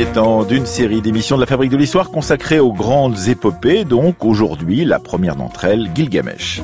[0.00, 4.24] premier temps d'une série d'émissions de la Fabrique de l'Histoire consacrée aux grandes épopées, donc
[4.24, 6.62] aujourd'hui la première d'entre elles, Gilgamesh.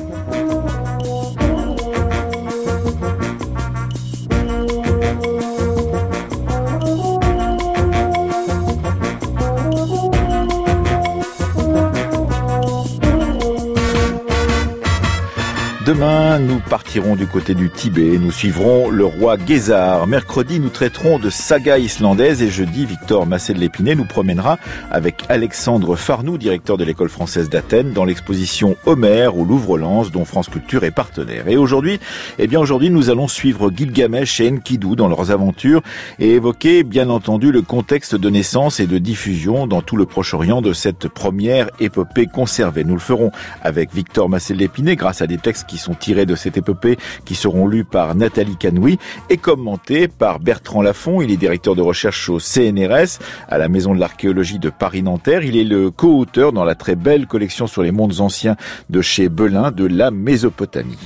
[15.97, 18.19] Demain, nous partirons du côté du Tibet.
[18.19, 20.05] Nous suivrons le roi Gézar.
[20.05, 24.59] Mercredi, nous traiterons de saga islandaise et jeudi, Victor Massé de l'Épinay nous promènera
[24.91, 30.47] avec Alexandre Farnou, directeur de l'école française d'Athènes, dans l'exposition Homère au Louvre-Lens, dont France
[30.47, 31.49] Culture est partenaire.
[31.49, 31.99] Et aujourd'hui,
[32.39, 35.81] eh bien, aujourd'hui, nous allons suivre Gilgamesh et Enkidu dans leurs aventures
[36.19, 40.61] et évoquer, bien entendu, le contexte de naissance et de diffusion dans tout le Proche-Orient
[40.61, 42.85] de cette première épopée conservée.
[42.85, 46.57] Nous le ferons avec Victor l'Épinay grâce à des textes qui sont tirés de cette
[46.57, 48.97] épopée, qui seront lus par Nathalie Canoui
[49.29, 51.21] et commentés par Bertrand Lafont.
[51.21, 54.69] Il est directeur de recherche au CNRS, à la Maison de l'archéologie de
[55.16, 55.42] Paris-Nanterre.
[55.42, 58.56] Il est le co-auteur dans la très belle collection sur les mondes anciens
[58.90, 60.98] de chez Belin de la Mésopotamie.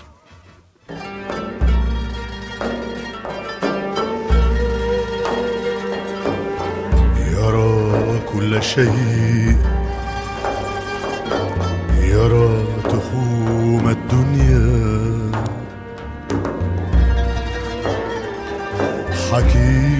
[19.33, 20.00] حكيم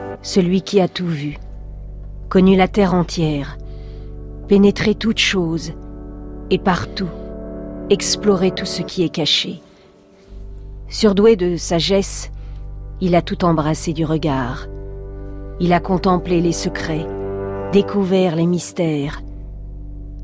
[0.21, 1.37] celui qui a tout vu,
[2.29, 3.57] connu la terre entière,
[4.47, 5.73] pénétré toutes choses
[6.49, 7.09] et partout,
[7.89, 9.61] exploré tout ce qui est caché.
[10.87, 12.31] Surdoué de sagesse,
[12.99, 14.67] il a tout embrassé du regard.
[15.59, 17.07] Il a contemplé les secrets,
[17.71, 19.21] découvert les mystères.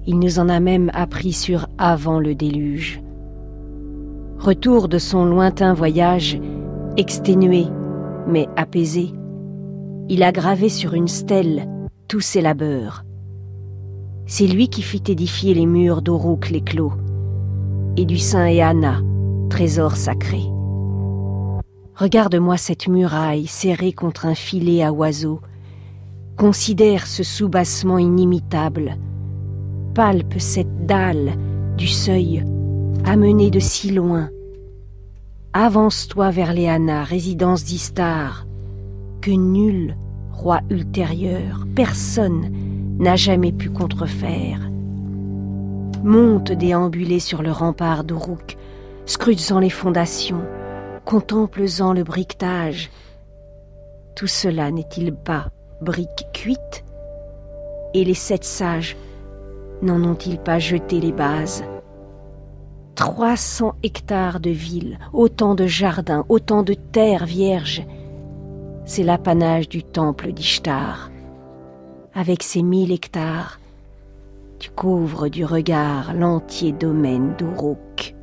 [0.06, 3.02] Il nous en a même appris sur avant le déluge.
[4.40, 6.40] Retour de son lointain voyage,
[6.98, 7.66] exténué,
[8.28, 9.14] mais apaisé,
[10.10, 11.68] il a gravé sur une stèle
[12.08, 13.04] tous ses labeurs.
[14.26, 16.94] C'est lui qui fit édifier les murs d'Orouk les clos
[17.98, 19.02] et du Saint Eana,
[19.50, 20.42] trésor sacré.
[21.96, 25.42] Regarde-moi cette muraille serrée contre un filet à oiseaux.
[26.38, 28.98] Considère ce soubassement inimitable.
[29.96, 31.34] Palpe cette dalle
[31.76, 32.46] du seuil,
[33.06, 34.30] amenée de si loin,
[35.60, 38.47] Avance-toi vers Léana, résidence d'Istar,
[39.22, 39.96] que nul
[40.32, 42.52] roi ultérieur, personne
[43.00, 44.60] n'a jamais pu contrefaire.
[46.04, 48.58] Monte déambuler sur le rempart d'Uruk,
[49.06, 50.42] scrutant les fondations,
[51.06, 52.92] contemples-en le briquetage.
[54.16, 55.48] Tout cela n'est-il pas
[55.82, 56.84] brique cuite
[57.94, 58.98] Et les sept sages
[59.82, 61.64] n'en ont-ils pas jeté les bases?
[62.96, 67.86] 300 hectares de villes, autant de jardins, autant de terres vierges.
[68.90, 71.12] C'est l'apanage du temple d'Ishtar.
[72.14, 73.60] Avec ses mille hectares,
[74.60, 78.16] tu couvres du regard l'entier domaine d'Uruk.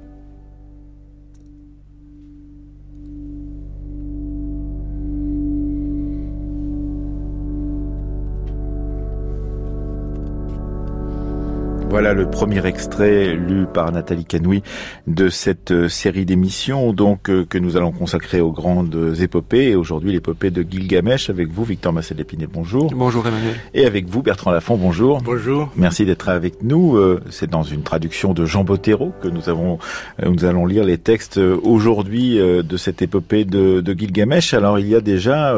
[11.95, 14.65] Voilà le premier extrait lu par Nathalie Canoui
[15.07, 19.77] de cette euh, série d'émissions donc euh, que nous allons consacrer aux grandes épopées et
[19.77, 22.91] aujourd'hui l'épopée de Gilgamesh avec vous Victor Massé d'Épinay, bonjour.
[22.93, 23.55] Bonjour Emmanuel.
[23.75, 25.23] Et avec vous Bertrand Lafont, bonjour.
[25.23, 25.71] Bonjour.
[25.77, 26.97] Merci d'être avec nous.
[26.97, 29.79] Euh, c'est dans une traduction de Jean Bottero que nous avons
[30.21, 34.53] nous allons lire les textes aujourd'hui de cette épopée de, de Gilgamesh.
[34.53, 35.57] Alors il y a déjà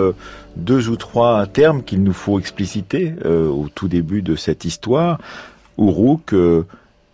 [0.56, 5.19] deux ou trois termes qu'il nous faut expliciter au tout début de cette histoire.
[5.78, 6.64] Uruk euh,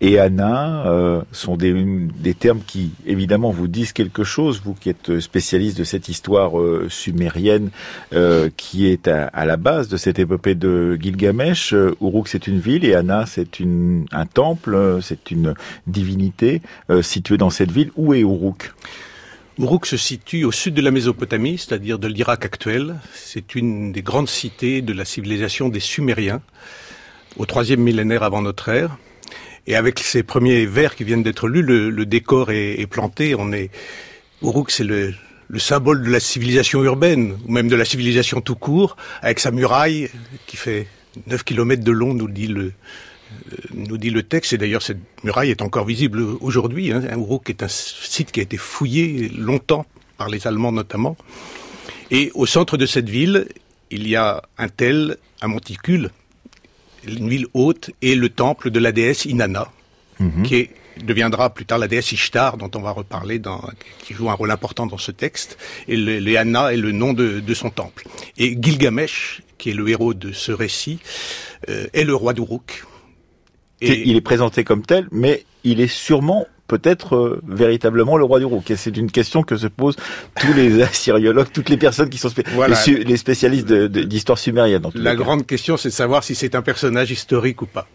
[0.01, 4.89] et Anna euh, sont des, des, termes qui, évidemment, vous disent quelque chose, vous qui
[4.89, 7.71] êtes spécialiste de cette histoire euh, sumérienne
[8.57, 11.73] qui est à, la base de cette épopée de Gilgamesh.
[12.01, 15.55] Uruk, c'est une ville et Anna, c'est un temple, c'est une
[15.87, 16.63] divinité
[17.01, 17.93] située dans cette ville.
[17.97, 18.73] Où est Uruk
[19.59, 22.97] Uruk se situe au sud de la Mésopotamie, c'est-à-dire de l'Irak actuel.
[23.15, 26.41] C'est une des grandes cités de la civilisation des Sumériens
[27.37, 28.97] au troisième millénaire avant notre ère.
[29.67, 33.35] Et avec ces premiers vers qui viennent d'être lus, le, décor est, planté.
[33.39, 33.71] On est
[34.43, 35.15] Uruk, c'est le,
[35.49, 39.53] le symbole de la civilisation urbaine, ou même de la civilisation tout court, avec sa
[39.53, 40.11] muraille
[40.47, 40.89] qui fait
[41.27, 42.73] 9 km de long, nous dit le,
[43.53, 46.91] euh, nous dit le texte, et d'ailleurs cette muraille est encore visible aujourd'hui.
[46.91, 47.03] Hein.
[47.17, 49.87] Uruk est un site qui a été fouillé longtemps
[50.17, 51.17] par les Allemands notamment.
[52.11, 53.47] Et au centre de cette ville,
[53.91, 56.11] il y a un tel, un monticule,
[57.07, 59.71] une ville haute, et le temple de la déesse Inanna,
[60.21, 60.43] mhm.
[60.43, 60.71] qui
[61.03, 63.63] deviendra plus tard la déesse Ishtar, dont on va reparler, dans,
[64.05, 65.59] qui joue un rôle important dans ce texte.
[65.89, 68.05] Et le, est le nom de, son temple.
[68.39, 71.01] Et Gilgamesh, qui est le héros de ce récit,
[71.69, 72.85] euh, est le roi d'Uruk.
[73.81, 74.09] Et...
[74.09, 78.47] Il est présenté comme tel, mais il est sûrement peut-être euh, véritablement le roi du
[78.47, 79.97] rouk Et c'est une question que se posent
[80.41, 82.31] tous les assyriologues, toutes les personnes qui sont
[82.67, 84.83] les, spécialistes d'histoire sumérienne.
[84.95, 87.87] La grande question, c'est de savoir si c'est un personnage historique ou pas.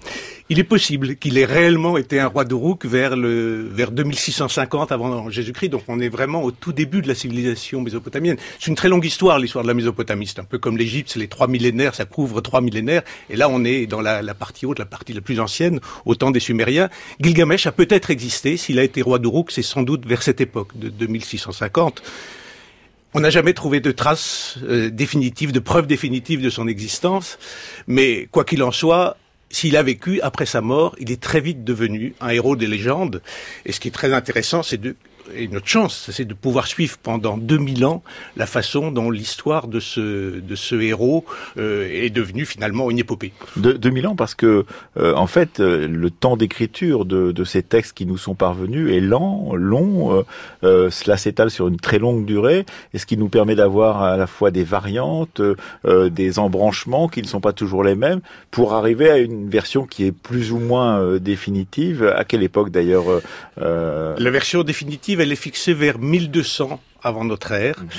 [0.49, 5.29] Il est possible qu'il ait réellement été un roi d'Uruk vers le vers 2650 avant
[5.29, 5.67] Jésus-Christ.
[5.67, 8.37] Donc on est vraiment au tout début de la civilisation mésopotamienne.
[8.57, 10.25] C'est une très longue histoire, l'histoire de la Mésopotamie.
[10.25, 13.01] C'est un peu comme l'Égypte, c'est les trois millénaires, ça couvre trois millénaires.
[13.29, 16.15] Et là, on est dans la, la partie haute, la partie la plus ancienne, au
[16.15, 16.89] temps des Sumériens.
[17.19, 18.55] Gilgamesh a peut-être existé.
[18.55, 22.01] S'il a été roi d'Uruk, c'est sans doute vers cette époque de 2650.
[23.13, 27.37] On n'a jamais trouvé de traces euh, définitives, de preuves définitives de son existence,
[27.87, 29.17] mais quoi qu'il en soit,
[29.49, 33.21] s'il a vécu après sa mort, il est très vite devenu un héros des légendes.
[33.65, 34.95] Et ce qui est très intéressant, c'est de
[35.35, 38.03] et notre chance, c'est de pouvoir suivre pendant 2000 ans
[38.35, 41.25] la façon dont l'histoire de ce, de ce héros
[41.57, 43.33] euh, est devenue finalement une épopée.
[43.55, 44.65] De, 2000 ans parce que,
[44.97, 48.93] euh, en fait, euh, le temps d'écriture de, de, ces textes qui nous sont parvenus
[48.93, 50.25] est lent, long,
[50.61, 54.27] cela s'étale sur une très longue durée, et ce qui nous permet d'avoir à la
[54.27, 55.41] fois des variantes,
[55.85, 58.19] des embranchements qui ne sont pas toujours les mêmes,
[58.51, 62.03] pour arriver à une version qui est plus ou moins définitive.
[62.15, 63.05] À quelle époque d'ailleurs
[63.57, 67.79] La version définitive elle est fixée vers 1200 avant notre ère.
[67.79, 67.89] Mhm.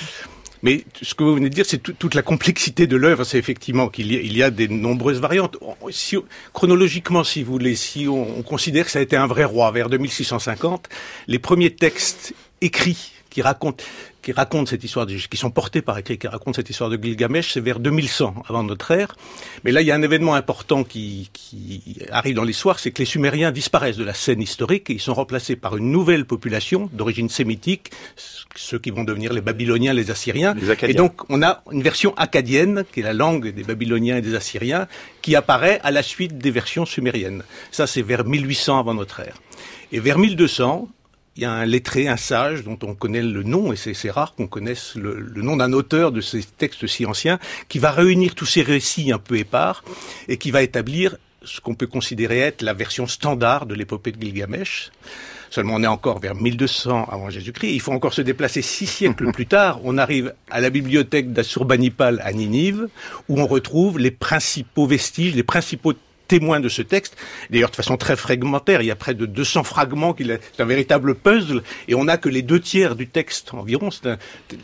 [0.63, 3.89] Mais ce que vous venez de dire, c'est toute la complexité de l'œuvre, c'est effectivement
[3.89, 5.57] qu'il y, y, a des nombreuses variantes.
[5.91, 6.17] Si,
[6.53, 9.71] chronologiquement, si vous voulez, si on, on, considère que ça a été un vrai roi
[9.71, 10.89] vers 2650,
[11.29, 13.85] les premiers textes écrits qui racontent
[14.29, 17.03] qui racontent cette histoire, de, qui sont portés par écrit, qui racontent cette histoire de
[17.03, 19.17] Gilgamesh, c'est vers 2100 avant notre ère.
[19.65, 22.99] Mais là, il y a un événement important qui, qui arrive dans l'histoire, c'est que
[22.99, 26.91] les Sumériens disparaissent de la scène historique et ils sont remplacés par une nouvelle population
[26.93, 27.91] d'origine sémitique,
[28.55, 30.55] ceux qui vont devenir les Babyloniens, les Assyriens.
[30.83, 34.35] et donc, on a une version acadienne, qui est la langue des Babyloniens et des
[34.35, 34.89] Assyriens,
[35.23, 37.45] qui apparaît à la suite des versions sumériennes.
[37.71, 39.39] Ça, c'est vers 1800 avant notre ère.
[39.91, 40.89] Et vers 1200,
[41.39, 44.35] il y a un lettré, un sage, dont on connaît le nom, et c'est rare
[44.35, 47.39] qu'on connaisse le, nom d'un auteur de ces textes si anciens,
[47.69, 49.85] qui va réunir tous ces récits un peu épars,
[50.27, 54.21] et qui va établir ce qu'on peut considérer être la version standard de l'épopée de
[54.21, 54.91] Gilgamesh.
[55.49, 57.73] Seulement, on est encore vers 1200 avant Jésus-Christ.
[57.73, 59.79] Il faut encore se déplacer six siècles plus tard.
[59.85, 62.89] On arrive à la bibliothèque d'Assurbanipal à Ninive,
[63.29, 65.95] où on retrouve les principaux vestiges, les principaux
[66.29, 67.17] témoin de ce texte,
[67.51, 71.15] d'ailleurs de façon très fragmentaire, il y a près de 200 fragments, c'est un véritable
[71.15, 73.89] puzzle, et on n'a que les deux tiers du texte environ,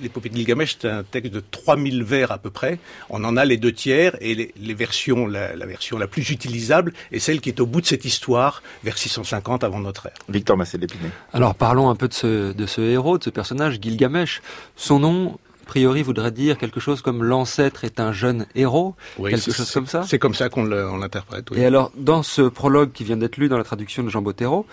[0.01, 2.79] l'épopée de Gilgamesh, c'est un texte de 3000 vers à peu près,
[3.09, 7.19] on en a les deux tiers, et les, versions, la, version la plus utilisable est
[7.19, 10.15] celle qui est au bout de cette histoire, vers 650 avant notre ère.
[10.29, 11.11] Victor Massé d'Épinay.
[11.33, 14.43] Alors parlons un peu de ce, de ce héros, de ce personnage, Gilgamesh.
[14.77, 19.51] Son nom a priori voudrait dire quelque chose comme l'ancêtre est un jeune héros, quelque
[19.51, 20.03] chose comme ça.
[20.07, 21.47] C'est comme ça qu'on l'interprète.
[21.57, 24.67] Et alors, dans ce prologue qui vient d'être lu dans la traduction de Jean Bottero,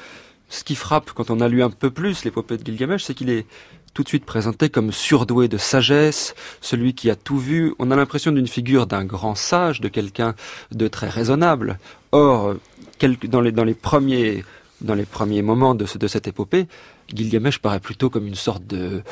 [0.50, 3.30] ce qui frappe quand on a lu un peu plus l'épopée de Gilgamesh, c'est qu'il
[3.30, 3.46] est
[3.94, 7.74] tout de suite présenté comme surdoué de sagesse, celui qui a tout vu.
[7.80, 10.36] On a l'impression d'une figure d'un grand sage, de quelqu'un
[10.72, 11.80] de très raisonnable.
[12.12, 12.56] Or,
[13.30, 14.44] dans les, dans les premiers
[14.82, 16.68] dans les premiers moments de, de cette épopée,
[17.14, 19.04] Gilgamesh paraît plutôt comme une sorte de,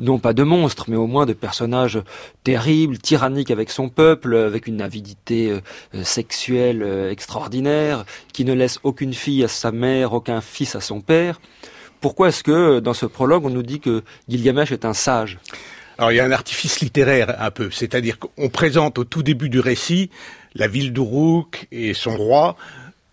[0.00, 2.00] non pas de monstre, mais au moins de personnage
[2.44, 8.78] terrible, tyrannique avec son peuple, avec une avidité euh, sexuelle euh, extraordinaire, qui ne laisse
[8.82, 11.40] aucune fille à sa mère, aucun fils à son père.
[12.00, 15.38] Pourquoi est-ce que dans ce prologue on nous dit que Gilgamesh est un sage?
[15.98, 19.48] Alors il y a un artifice littéraire un peu, c'est-à-dire qu'on présente au tout début
[19.48, 20.10] du récit
[20.54, 22.56] la ville d'Uruk et son roi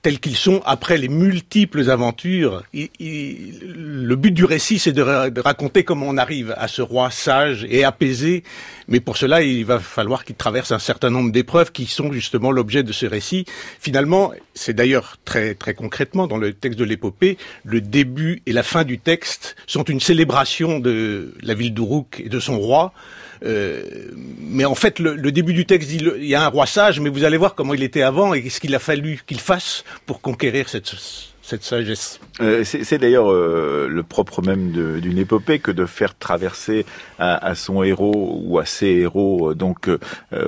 [0.03, 2.63] tels qu'ils sont après les multiples aventures.
[2.73, 5.01] le but du récit, c'est de,
[5.39, 8.43] raconter comment on arrive à ce roi sage et apaisé,
[8.89, 12.51] mais pour cela, il va falloir qu'il traverse un certain nombre d'épreuves qui sont justement
[12.51, 13.45] l'objet de ce récit.
[13.79, 18.63] Finalement, c'est d'ailleurs très très concrètement dans le texte de l'épopée, le début et la
[18.63, 22.93] fin du texte sont une célébration de la ville d'Uruk et de son roi.
[23.45, 23.83] Euh,
[24.39, 27.09] mais en fait, le, début du texte dit il y a un roi sage, mais
[27.09, 30.21] vous allez voir comment il était avant et ce qu'il a fallu qu'il fasse pour
[30.21, 30.93] conquérir cette,
[31.41, 32.19] cette sagesse.
[32.41, 36.85] Euh, c'est d'ailleurs euh, le propre même d'une épopée que de faire traverser
[37.19, 39.53] à, son héros ou à ses héros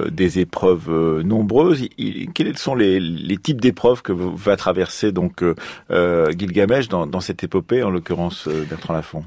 [0.09, 1.87] des épreuves nombreuses.
[2.33, 5.43] quels sont les, les types d'épreuves que va traverser donc
[5.89, 9.25] Gilgamesh dans, dans cette épopée, en l'occurrence Bertrand Lafont?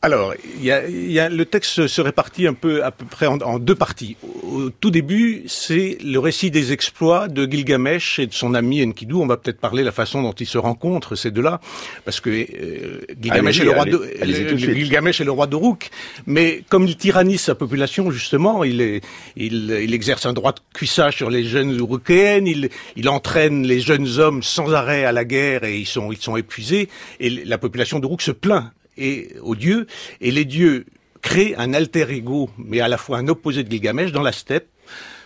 [0.00, 3.74] Alors, il y a, le texte se répartit un peu à peu près en, deux
[3.74, 4.16] parties.
[4.44, 9.14] Au, tout début, c'est le récit des exploits de Gilgamesh et de son ami Enkidu.
[9.14, 11.60] On va peut-être parler de la façon dont ils se rencontrent ces deux-là,
[12.04, 15.90] parce que euh, Gilgamesh, est le roi de, euh, Gilgamesh est le roi d'Uruk,
[16.26, 19.00] mais comme il tyrannise sa population justement, il, est,
[19.34, 23.80] il, il exerce un droit de cuissage sur les jeunes Urukéennes, il, il entraîne les
[23.80, 26.88] jeunes hommes sans arrêt à la guerre et ils sont, ils sont épuisés,
[27.18, 29.86] et la population d'Uruk se plaint et aux dieux,
[30.20, 30.84] et les dieux
[31.22, 34.68] créent un alter ego, mais à la fois un opposé de Gilgamesh dans la steppe,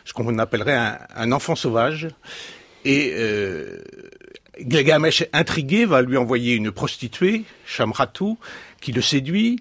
[0.04, 2.08] ce qu'on appellerait un, enfant sauvage.
[2.84, 3.78] Et euh,
[4.58, 8.34] Gilgamesh, intrigué, va lui envoyer une prostituée, Shamratu,
[8.80, 9.60] qui le séduit.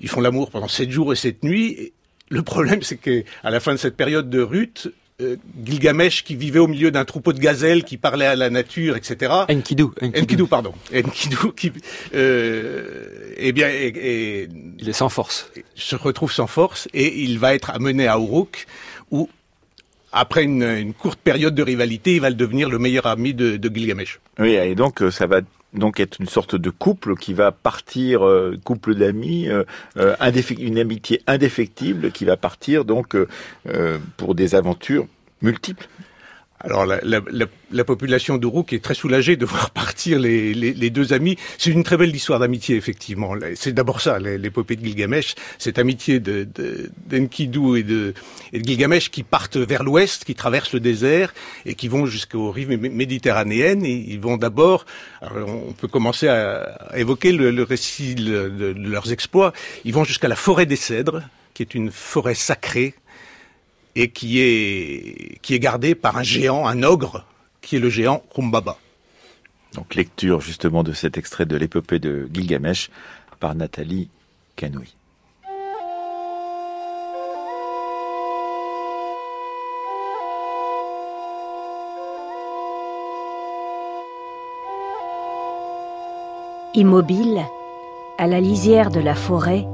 [0.00, 1.92] Ils font l'amour pendant sept jours et sept nuits.
[2.30, 4.88] Le problème, c'est qu'à la fin de cette période de Ruth,
[5.20, 8.96] euh, Gilgamesh qui vivait au milieu d'un troupeau de gazelles qui parlait à la nature,
[8.96, 9.32] etc.
[9.50, 9.86] Enkidu.
[10.00, 10.72] Enkidu, pardon.
[10.94, 11.72] Enkidu qui,
[12.14, 14.48] euh, eh bien, et,
[14.78, 15.50] il est sans force.
[15.74, 18.66] Se retrouve sans force et il va être amené à Uruk
[19.10, 19.28] où
[20.12, 24.20] après une, courte période de rivalité, il va devenir le meilleur ami de, de Gilgamesh.
[24.38, 25.40] Oui, et donc euh, ça va
[25.74, 29.64] donc être une sorte de couple qui va partir, euh, couple d'amis, euh,
[29.96, 30.16] euh
[30.58, 33.16] une amitié indéfectible qui va partir donc
[34.16, 35.06] pour des aventures
[35.42, 35.88] multiples.
[36.60, 40.72] Alors la, la, la, la population d'Uruk est très soulagée de voir partir les, les,
[40.72, 41.36] les deux amis.
[41.56, 43.34] C'est une très belle histoire d'amitié, effectivement.
[43.54, 48.14] C'est d'abord ça, l'épopée de Gilgamesh, cette amitié d'Enkidu de, et, de,
[48.52, 51.32] et de Gilgamesh qui partent vers l'ouest, qui traversent le désert
[51.64, 53.84] et qui vont jusqu'aux rives méditerranéennes.
[53.84, 54.84] Ils vont d'abord,
[55.22, 59.52] on peut commencer à, évoquer le, le récit de, de leurs exploits.
[59.84, 61.22] Ils vont jusqu'à la forêt des cèdres,
[61.54, 62.94] qui est une forêt sacrée
[63.98, 67.24] et qui est, qui est gardé par un géant, un ogre,
[67.60, 68.78] qui est le géant Rumbaba.
[69.74, 72.90] Donc lecture justement de cet extrait de l'épopée de Gilgamesh
[73.40, 74.08] par Nathalie
[74.54, 74.94] Canoui.
[86.74, 87.40] Immobile,
[88.18, 89.66] à la lisière de la forêt,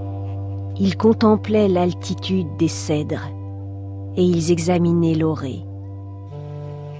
[0.80, 3.28] il contemplait l'altitude des cèdres
[4.16, 5.64] et ils examinaient l'orée.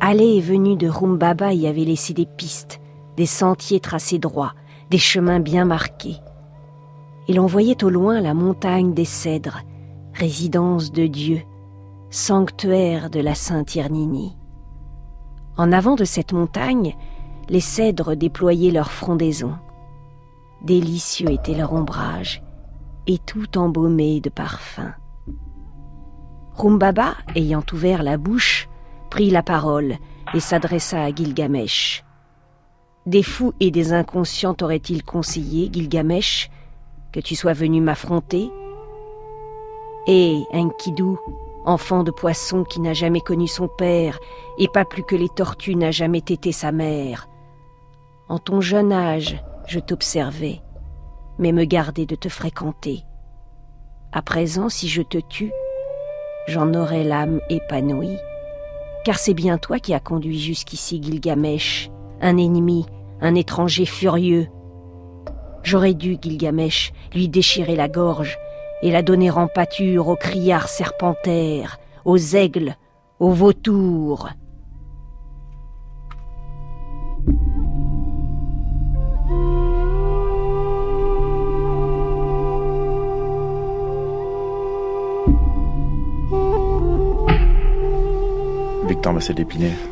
[0.01, 2.81] Aller et venue de Rumbaba y avait laissé des pistes,
[3.17, 4.55] des sentiers tracés droits,
[4.91, 6.19] des chemins bien marqués.
[7.29, 9.61] Et l'on voyait au loin la montagne des cèdres,
[10.13, 11.43] résidence de Dieu,
[12.11, 14.37] sanctuaire de la Sainte Irnini.
[15.57, 16.97] En avant de cette montagne,
[17.49, 19.55] les cèdres déployaient leur frondaison.
[20.63, 22.43] Délicieux était leur ombrage,
[23.07, 24.95] et tout embaumé de parfums.
[26.57, 28.69] Rumbaba, ayant ouvert la bouche,
[29.11, 29.97] prit la parole
[30.35, 32.05] et s'adressa à Gilgamesh.
[33.07, 36.51] Des fous et des inconscients t'auraient-ils conseillé, Gilgamesh,
[37.13, 38.51] que tu sois venu m'affronter?
[40.07, 41.17] Et Enkidu,
[41.65, 44.19] enfant de poisson qui n'a jamais connu son père,
[44.59, 47.29] et pas plus que les tortues n'a jamais été sa mère.
[48.29, 50.63] En ton jeune âge, je t'observais,
[51.39, 53.05] mais me gardais de te fréquenter.
[54.13, 55.53] À présent, si je te tue,
[56.47, 58.19] j'en aurai l'âme épanouie.
[59.05, 62.87] Car c'est bien toi qui as conduit jusqu'ici Gilgamesh, un ennemi,
[63.21, 64.49] un étranger furieux.
[65.63, 68.39] J'aurais dû, Gilgamesh, lui déchirer la gorge
[68.83, 72.77] et la donner en pâture aux criards serpentaires, aux aigles,
[73.19, 74.29] aux vautours.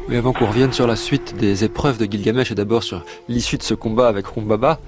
[0.09, 3.57] Oui, avant qu'on revienne sur la suite des épreuves de Gilgamesh et d'abord sur l'issue
[3.57, 4.81] de ce combat avec Rumbaba,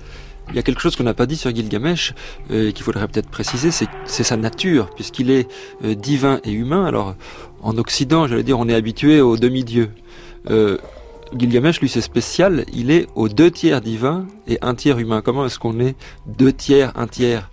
[0.50, 2.12] il y a quelque chose qu'on n'a pas dit sur Gilgamesh
[2.50, 5.49] euh, et qu'il faudrait peut-être préciser, c'est sa nature, puisqu'il est
[5.84, 6.84] euh, divin et humain.
[6.84, 7.14] Alors,
[7.62, 9.90] en Occident, j'allais dire, on est habitué aux demi-dieux.
[10.50, 10.76] Euh,
[11.34, 12.66] Gilgamesh, lui, c'est spécial.
[12.75, 15.23] Il est aux deux tiers divin et un tiers humain.
[15.23, 15.96] Comment est-ce qu'on est
[16.26, 17.50] deux tiers, un tiers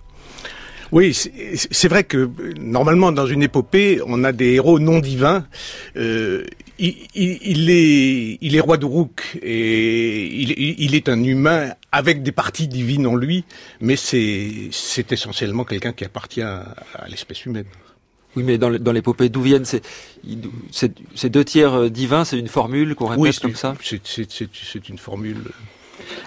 [0.92, 2.30] oui, c'est vrai que
[2.60, 5.46] normalement dans une épopée, on a des héros non divins.
[5.96, 6.44] Euh,
[6.78, 8.76] il, il, est, il est roi
[9.42, 13.44] et il, il, est un humain avec des parties divines en lui,
[13.80, 16.74] mais c'est essentiellement quelqu'un qui appartient à,
[17.08, 17.66] l'espèce humaine.
[18.36, 19.82] Oui, mais dans, l'épopée, d'où viennent ces,
[20.70, 22.24] ces, deux tiers euh, divins?
[22.24, 23.74] C'est une formule qu'on répète comme ça?
[23.82, 25.42] C'est une formule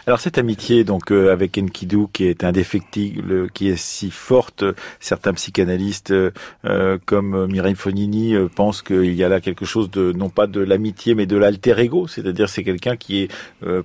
[0.08, 4.64] alors cette amitié donc euh, avec Enkidu qui est indéfectible, qui est si forte,
[5.00, 10.12] certains psychanalystes euh, comme Mireille Fonini euh, pensent qu'il y a là quelque chose de
[10.12, 13.32] non pas de l'amitié mais de l'alter ego, c'est-à-dire c'est quelqu'un qui est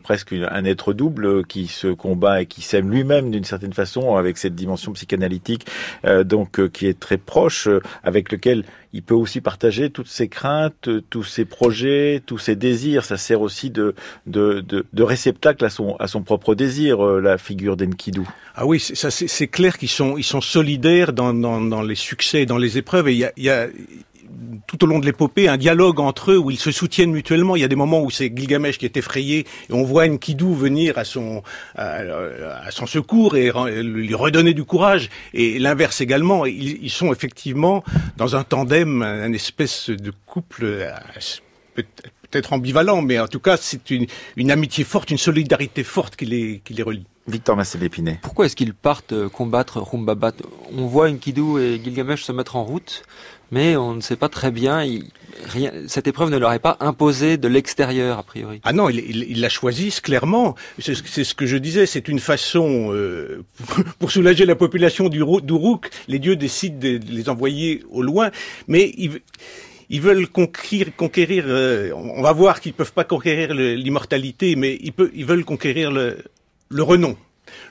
[0.02, 4.38] presque un être double qui se combat et qui s'aime lui-même d'une certaine façon avec
[4.38, 5.66] cette dimension psychanalytique
[6.25, 7.69] donc qui est très proche
[8.02, 13.04] avec lequel il peut aussi partager toutes ses craintes, tous ses projets, tous ses désirs.
[13.04, 13.95] Ça sert aussi de,
[14.26, 18.23] de, de, de réceptacle à son, à son propre désir, euh, la figure d'Enkidu.
[18.54, 23.09] Ah oui, c'est clair qu'ils sont, ils sont solidaires dans, les succès, dans les épreuves.
[23.09, 23.66] Et il y a,
[24.66, 27.56] tout au long de l'épopée un dialogue entre eux où ils se soutiennent mutuellement.
[27.56, 30.54] Il y a des moments où c'est Gilgamesh qui est effrayé et on voit Enkidu
[30.54, 31.42] venir à son
[31.76, 33.50] à, son secours et
[33.82, 35.09] lui redonner du courage.
[35.35, 36.47] Et l'inverse également.
[36.47, 37.82] Ils, sont effectivement
[38.16, 40.90] dans un tandem, un espèce de couple euh,
[42.30, 44.06] peut-être ambivalent, mais en tout cas c'est une,
[44.37, 47.06] une amitié forte, une solidarité forte qui les, qui les relie.
[47.26, 48.18] Victor Massé-Lépinet.
[48.22, 50.32] Pourquoi est-ce qu'ils partent euh, combattre Rumbabat?
[50.76, 53.04] On voit Enkidu et Gilgamesh se mettre en route
[53.50, 54.84] mais on ne sait pas très bien.
[55.46, 58.60] rien, cette épreuve ne leur est pas imposée de l'extérieur, a priori.
[58.64, 60.54] Ah non, ils, la choisissent clairement.
[60.78, 63.44] C'est ce que je disais, c'est une façon, euh,
[63.99, 68.30] pour soulager la population d'Uruk, les dieux décident de les envoyer au loin,
[68.68, 69.20] mais ils,
[69.90, 75.26] ils veulent conquérir, conquérir euh, on va voir qu'ils peuvent pas conquérir l'immortalité, mais ils,
[75.26, 76.23] veulent conquérir le,
[76.78, 77.16] renom.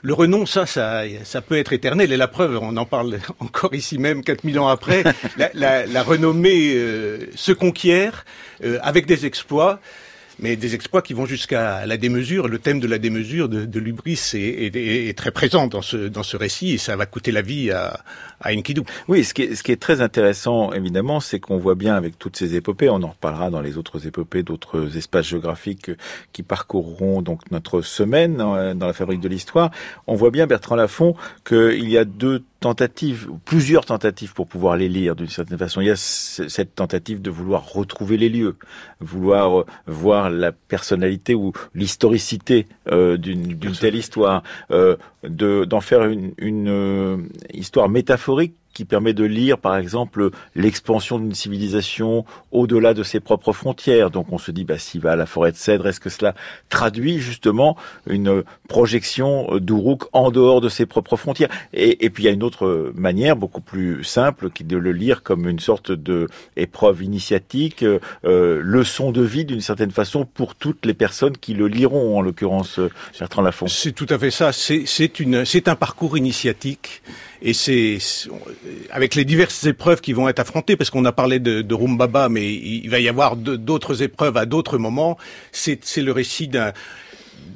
[0.02, 2.12] Le renom, ça, ça, ça peut être éternel.
[2.12, 5.02] Et la preuve, on en parle encore ici même, 4000 ans après,
[5.54, 8.26] la, renommée euh, se conquiert
[8.62, 9.80] euh, avec des exploits
[10.40, 12.48] mais des exploits qui vont jusqu'à la démesure.
[12.48, 16.22] Le thème de la démesure de, de Lubris est, est, très présent dans ce, dans
[16.22, 18.00] ce récit et ça va coûter la vie à,
[18.40, 18.82] à Enkidu.
[19.08, 22.18] Oui, ce qui, est, ce qui est très intéressant, évidemment, c'est qu'on voit bien avec
[22.18, 25.90] toutes ces épopées, on en reparlera dans les autres épopées d'autres espaces géographiques
[26.32, 29.70] qui parcourront donc notre semaine dans la fabrique de l'histoire,
[30.06, 34.88] on voit bien, Bertrand Lafont, qu'il y a deux tentatives, plusieurs tentatives pour pouvoir les
[34.88, 35.80] lire d'une certaine façon.
[35.80, 38.56] Il y a cette tentative de vouloir retrouver les lieux,
[39.00, 46.68] vouloir voir la personnalité ou l'historicité euh, d'une telle histoire, euh, d'en faire une, une
[46.68, 47.16] euh,
[47.52, 53.52] histoire métaphorique qui permet de lire, par exemple, l'expansion d'une civilisation au-delà de ses propres
[53.52, 54.10] frontières.
[54.10, 56.34] Donc on se dit, bah, s'il va à la forêt de cèdre, est-ce que cela
[56.70, 61.50] traduit justement une projection d'Uruk en dehors de ses propres frontières?
[61.74, 65.22] Et, puis il y a une autre manière, beaucoup plus simple, qui de le lire
[65.22, 70.86] comme une sorte de épreuve initiatique, euh, leçon de vie d'une certaine façon pour toutes
[70.86, 72.80] les personnes qui le liront, en l'occurrence
[73.18, 73.66] Bertrand Lafont.
[73.66, 74.52] C'est tout à fait ça.
[74.54, 77.02] C'est un parcours initiatique
[77.42, 77.98] et c'est
[78.90, 82.52] avec les diverses épreuves qui vont être affrontées, parce qu'on a parlé de, Rumbaba, mais
[82.52, 85.16] il va y avoir d'autres épreuves à d'autres moments.
[85.52, 86.72] C'est le récit d'un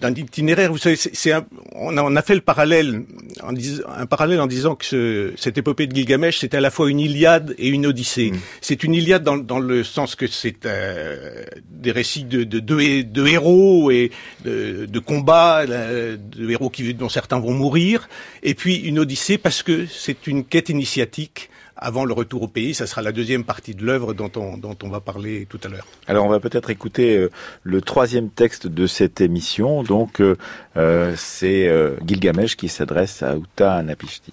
[0.00, 0.70] d'un itinéraire.
[0.70, 1.32] Vous savez, c'est
[1.72, 3.02] on, a, on, a, fait le parallèle,
[3.42, 3.54] en
[3.96, 7.54] un parallèle en disant que cette épopée de Gilgamesh, c'était à la fois une Iliade
[7.58, 8.30] et une Odyssée.
[8.32, 8.38] Mm.
[8.60, 13.26] C'est une Iliade dans, dans, le sens que c'est euh, des récits de, de, de,
[13.26, 14.10] héros et
[14.44, 18.08] de, de combats, de héros qui, dont certains vont mourir,
[18.42, 22.74] et puis une Odyssée parce que c'est une quête initiatique avant le retour au pays.
[22.74, 25.68] Ça sera la deuxième partie de l'œuvre dont on, dont on va parler tout à
[25.68, 25.86] l'heure.
[26.06, 27.30] Alors on va peut-être écouter euh,
[27.62, 29.82] le troisième texte de cette émission.
[29.82, 30.36] Donc euh,
[30.76, 31.70] euh, c'est
[32.06, 34.32] Gilgamesh qui s'adresse à Uta Napishti.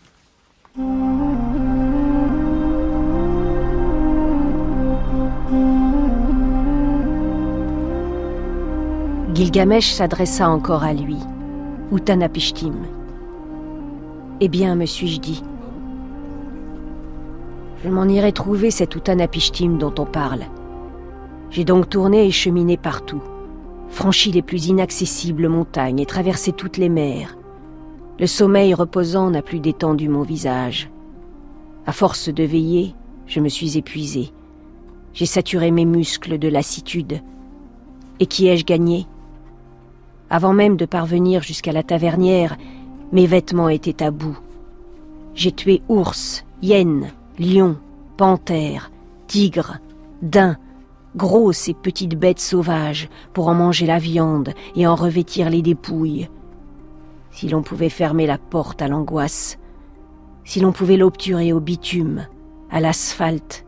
[9.34, 11.17] Gilgamesh s'adressa encore à lui,
[11.91, 12.75] Utanapishtim.
[14.39, 15.43] Eh bien, me suis-je dit,
[17.84, 20.46] je m'en irai trouver cet Utanapishtim dont on parle.
[21.50, 23.22] J'ai donc tourné et cheminé partout,
[23.89, 27.38] franchi les plus inaccessibles montagnes et traversé toutes les mers.
[28.20, 30.89] Le sommeil reposant n'a plus détendu mon visage.
[31.86, 32.94] À force de veiller,
[33.26, 34.32] je me suis épuisé.
[35.13, 37.22] J'ai saturé mes muscles de lassitude.
[38.20, 39.08] Et qui ai-je gagné?
[40.30, 42.58] Avant même de parvenir jusqu'à la tavernière,
[43.12, 44.38] mes vêtements étaient à bout.
[45.34, 47.78] J'ai tué ours, hyènes, lions,
[48.17, 48.91] panthères,
[49.28, 49.80] tigres,
[50.22, 50.58] daims,
[51.15, 56.30] grosses et petites bêtes sauvages pour en manger la viande et en revêtir les dépouilles.
[57.32, 59.58] Si l'on pouvait fermer la porte à l'angoisse,
[60.44, 62.26] si l'on pouvait l'obturer au bitume,
[62.70, 63.65] à l'asphalte.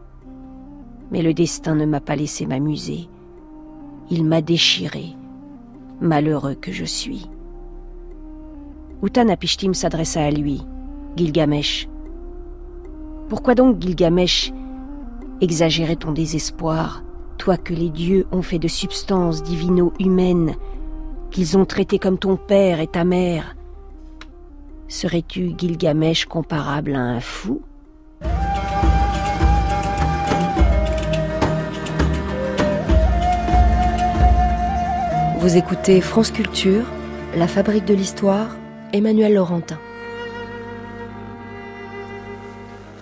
[1.12, 3.08] Mais le destin ne m'a pas laissé m'amuser.
[4.10, 5.15] Il m'a déchiré,
[6.02, 7.30] malheureux que je suis.
[9.73, 10.62] s'adressa à lui,
[11.15, 11.88] Gilgamesh,
[13.29, 14.51] pourquoi donc Gilgamesh
[15.41, 17.03] exagérer ton désespoir,
[17.38, 20.55] toi que les dieux ont fait de substances divino-humaines,
[21.31, 23.55] qu'ils ont traité comme ton père et ta mère?
[24.88, 27.62] Serais-tu Gilgamesh comparable à un fou?
[35.39, 36.86] Vous écoutez France Culture,
[37.36, 38.55] La Fabrique de l'Histoire,
[38.93, 39.77] Emmanuel Laurentin.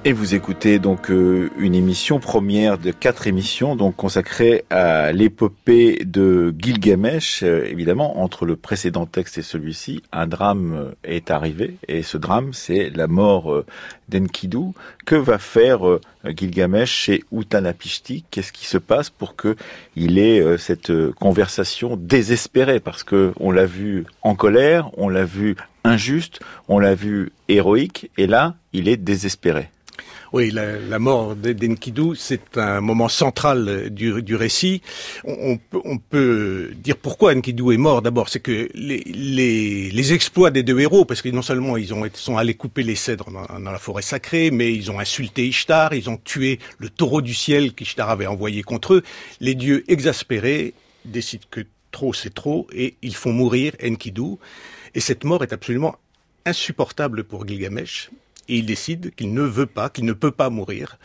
[0.04, 6.04] Et vous écoutez donc euh, une émission première de quatre émissions donc consacrée à l'épopée
[6.06, 7.44] de Gilgamesh.
[7.44, 12.18] Euh, évidemment, entre le précédent texte et celui-ci, un drame euh, est arrivé et ce
[12.18, 13.64] drame, c'est la mort
[14.10, 14.72] d'Enkidu.
[15.06, 15.82] Que va faire
[16.26, 19.56] Gilgamesh chez Utanapishti Qu'est-ce qui se passe pour que
[19.96, 22.80] il ait cette conversation désespérée?
[22.80, 28.10] Parce que on l'a vu en colère, on l'a vu injuste, on l'a vu héroïque,
[28.18, 29.70] et là, il est désespéré.
[30.34, 34.82] Oui, la, la mort d'Enkidu, c'est un moment central du, du récit.
[35.26, 38.02] On, on, on, peut dire pourquoi Enkidu est mort.
[38.02, 41.94] D'abord, c'est que les, les, les, exploits des deux héros, parce que non seulement ils
[41.94, 45.46] ont, sont allés couper les cèdres dans, dans, la forêt sacrée, mais ils ont insulté
[45.46, 49.04] Ishtar, ils ont tué le taureau du ciel qu'Ishtar avait envoyé contre eux.
[49.42, 54.38] Les dieux exaspérés décident que trop c'est trop et ils font mourir Enkidu.
[54.96, 55.98] Et cette mort est absolument
[56.46, 58.10] insupportable pour Gilgamesh
[58.48, 60.98] et il décide qu'il ne veut pas, qu'il ne peut pas mourir.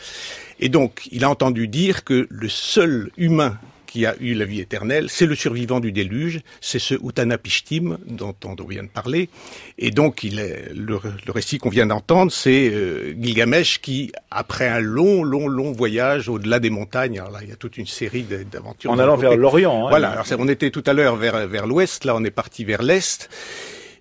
[0.60, 4.60] Et donc, il a entendu dire que le seul humain qui a eu la vie
[4.60, 9.30] éternelle, c'est le survivant du déluge, c'est ce Utanapishtim dont on vient de parler.
[9.78, 14.68] Et donc, il est, le, le récit qu'on vient d'entendre, c'est euh, Gilgamesh qui, après
[14.68, 17.86] un long, long, long voyage au-delà des montagnes, alors là, il y a toute une
[17.86, 18.90] série d'aventures.
[18.90, 19.86] En allant vers l'Orient.
[19.86, 22.64] Hein, voilà, alors on était tout à l'heure vers, vers l'ouest, là on est parti
[22.64, 23.30] vers l'est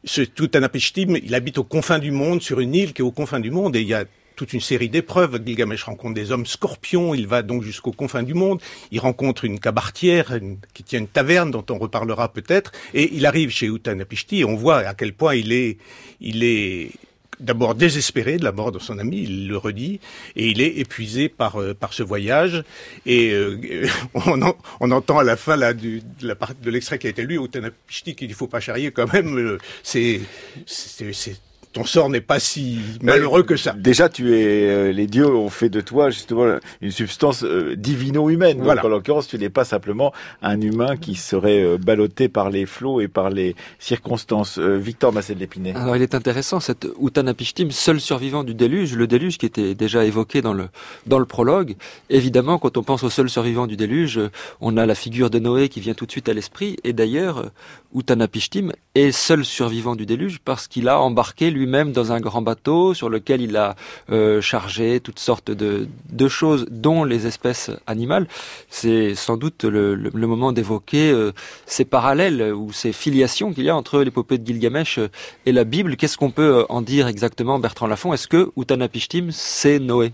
[0.05, 3.39] ce Tutanapishtim, il habite aux confins du monde, sur une île qui est aux confins
[3.39, 5.41] du monde, et il y a toute une série d'épreuves.
[5.43, 9.59] Gilgamesh rencontre des hommes scorpions, il va donc jusqu'aux confins du monde, il rencontre une
[9.59, 10.39] cabartière
[10.73, 14.55] qui tient une taverne dont on reparlera peut-être, et il arrive chez Utanapishti et on
[14.55, 15.77] voit à quel point il est,
[16.21, 16.91] il est
[17.39, 19.99] d'abord désespéré de la mort de son ami, il le redit,
[20.35, 22.63] et il est épuisé par euh, par ce voyage.
[23.05, 24.41] Et euh, on,
[24.79, 27.37] on, entend à la fin là du, de la de l'extrait qui a été lu
[27.37, 29.37] au Tanapishti qu'il ne faut pas charrier quand même.
[29.37, 30.21] Euh, c'est
[30.65, 31.35] c'est
[31.75, 33.73] ton sort n'est pas si malheureux que ça.
[33.73, 38.61] Déjà, tu es, euh, les dieux ont fait de toi justement une substance euh, divino-humaine.
[38.61, 38.85] Voilà.
[38.85, 43.01] en l'occurrence, tu n'es pas simplement un humain qui serait euh, ballotté par les flots
[43.01, 44.57] et par les circonstances.
[44.57, 45.73] Victor Massé de l'Épinay.
[45.75, 50.05] Alors, il est intéressant cette Utanapishtim, seul survivant du déluge, le déluge qui était déjà
[50.05, 50.69] évoqué dans le
[51.07, 51.75] dans le prologue.
[52.09, 54.21] Évidemment, quand on pense au seul survivant du déluge,
[54.61, 56.77] on a la figure de Noé qui vient tout de suite à l'esprit.
[56.85, 57.51] Et d'ailleurs,
[57.93, 62.41] Utanapishtim est seul survivant du déluge parce qu'il a embarqué lui même dans un grand
[62.41, 63.75] bateau sur lequel il a
[64.11, 65.87] euh, chargé toutes sortes de,
[66.27, 68.27] choses, dont les espèces animales.
[68.69, 71.31] C'est sans doute le, moment d'évoquer euh,
[71.65, 74.99] ces parallèles ou ces filiations qu'il y a entre l'épopée de Gilgamesh
[75.45, 75.95] et la Bible.
[75.95, 78.13] Qu'est-ce qu'on peut euh, en dire exactement, Bertrand Lafont?
[78.13, 80.13] Est-ce que Utanapishtim, c'est Noé?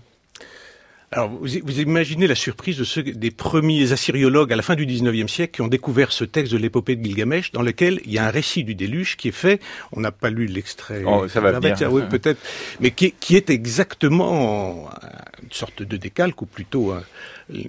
[1.12, 4.86] Alors, vous, vous, imaginez la surprise de ceux des premiers assyriologues à la fin du
[4.86, 8.18] 19e siècle qui ont découvert ce texte de l'épopée de Gilgamesh dans lequel il y
[8.18, 9.60] a un récit du déluge qui est fait.
[9.92, 11.02] On n'a pas lu l'extrait.
[11.06, 11.92] Oh, ça va venir.
[11.92, 12.40] Oui, peut-être.
[12.80, 14.88] Mais qui, qui, est exactement
[15.42, 17.02] une sorte de décalque ou plutôt un,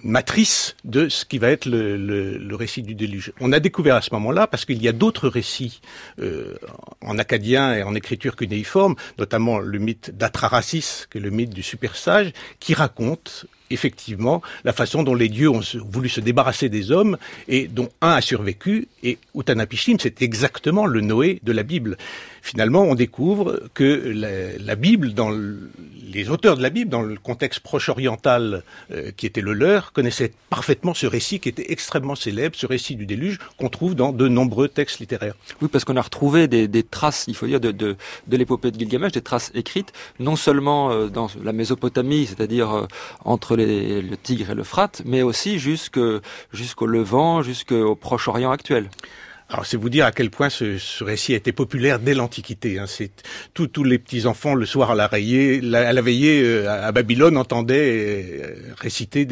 [0.03, 3.33] matrice de ce qui va être le, récit du déluge.
[3.39, 5.81] On a découvert à ce moment-là, parce qu'il y a d'autres récits
[6.19, 6.55] euh,
[7.01, 11.63] en acadien et en écriture cunéiforme, notamment le mythe d'Atrarasis, qui est le mythe du
[11.63, 16.91] super sage, qui raconte effectivement la façon dont les dieux ont voulu se débarrasser des
[16.91, 17.17] hommes
[17.47, 21.97] et dont un a survécu et Utanapishtim c'est exactement le Noé de la Bible.
[22.41, 25.31] Finalement, on découvre que la, la Bible, dans
[26.13, 30.31] les auteurs de la Bible, dans le contexte proche-oriental euh, qui était le leur, connaissaient
[30.49, 34.27] parfaitement ce récit qui était extrêmement célèbre, ce récit du déluge qu'on trouve dans de
[34.27, 35.35] nombreux textes littéraires.
[35.61, 37.95] Oui, parce qu'on a retrouvé des, traces, il faut dire, de,
[38.29, 42.87] l'épopée de Gilgamesh, des traces écrites, non seulement euh, dans la Mésopotamie, c'est-à-dire euh,
[43.25, 46.21] entre le Tigre et l'Euphrate, mais aussi jusqu'au
[46.85, 48.89] Levant, jusqu'au Proche-Orient actuel.
[49.53, 52.79] Alors c'est vous dire à quel point ce, ce récit a été populaire dès l'Antiquité.
[52.79, 52.87] Hein.
[52.87, 53.11] C'est
[53.53, 57.37] tous les petits enfants le soir à la, rayée, à la veillée euh, à Babylone
[57.37, 59.27] entendaient euh, réciter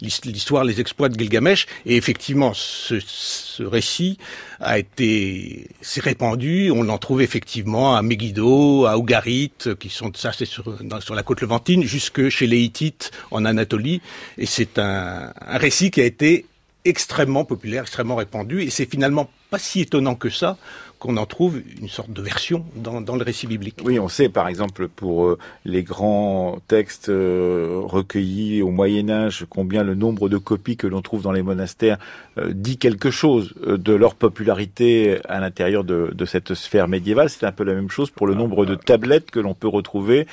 [0.00, 1.66] l'histoire, les exploits de Gilgamesh.
[1.86, 4.18] Et effectivement, ce, ce récit
[4.58, 6.72] a été s'est répandu.
[6.74, 10.64] On en trouve effectivement à Megiddo, à Ougarit, qui sont ça c'est sur,
[10.98, 14.02] sur la côte levantine, jusque chez les Hittites en Anatolie.
[14.36, 16.46] Et c'est un, un récit qui a été
[16.84, 20.56] extrêmement populaire, extrêmement répandu, et c'est finalement pas si étonnant que ça
[21.00, 23.78] qu'on en trouve une sorte de version dans, dans, le récit biblique.
[23.84, 29.46] Oui, on sait par exemple pour euh, les grands textes euh, recueillis au Moyen Âge
[29.48, 31.96] combien le nombre de copies que l'on trouve dans les monastères
[32.36, 37.30] euh, dit quelque chose de leur popularité à l'intérieur de, de, cette sphère médiévale.
[37.30, 40.26] C'est un peu la même chose pour le nombre de tablettes que l'on peut retrouver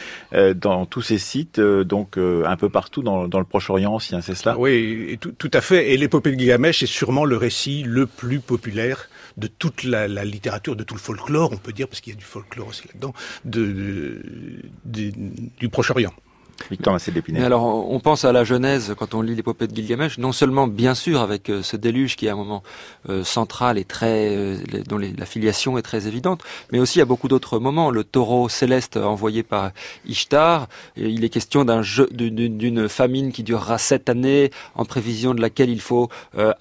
[0.56, 4.58] dans tous ces sites, donc un peu partout dans, dans le Proche-Orient ancien, c'est cela
[4.60, 5.93] Oui, et tout, tout, à fait.
[5.93, 10.25] Et l'épopée de Gilgamesh est sûrement le récit le plus populaire de toute la, la,
[10.25, 12.88] littérature, de tout le folklore, on peut dire, parce qu'il y a du folklore aussi
[12.88, 13.13] là-dedans,
[13.46, 14.22] de,
[14.86, 16.13] du Proche-Orient.
[16.70, 16.98] Victor
[17.38, 20.96] Alors, on pense à la Genèse quand on lit l'épopée de Gilgamesh, non seulement, bien
[20.96, 22.63] sûr, avec euh, ce déluge qui est un moment
[23.10, 27.28] euh, central et très, euh, dont la filiation est très évidente, mais aussi à beaucoup
[27.28, 27.89] d'autres moments.
[27.89, 29.72] Le taureau céleste envoyé par
[30.06, 30.67] Ishtar,
[30.98, 35.70] il est question d'un jeu, d'une famine qui durera sept années, en prévision de laquelle
[35.70, 36.10] il faut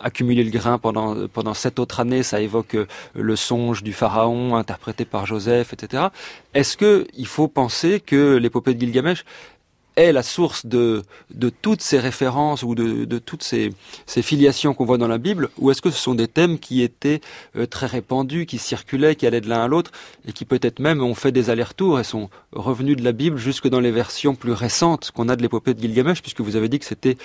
[0.01, 2.23] accumuler le grain pendant pendant sept autres années.
[2.23, 2.77] Ça évoque
[3.15, 6.05] le songe du pharaon interprété par Joseph, etc.
[6.55, 9.25] Est-ce que il faut penser que l'épopée de Gilgamesh
[9.97, 11.03] est la source de,
[11.35, 13.73] de toutes ces références ou de, de toutes ces,
[14.07, 16.83] ces filiations qu'on voit dans la Bible, ou est-ce que ce sont des thèmes qui
[16.83, 17.21] étaient
[17.57, 19.91] euh, très répandus, qui circulaient, qui allaient de l'un à l'autre,
[20.29, 23.69] et qui peut-être même ont fait des allers-retours et sont revenus de la Bible jusque
[23.69, 26.79] dans les versions plus récentes qu'on a de l'épopée de Gilgamesh, puisque vous avez dit
[26.79, 27.17] que c'était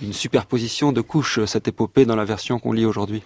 [0.00, 3.22] une superposition de couches, cette épopée, dans la version qu'on lit aujourd'hui?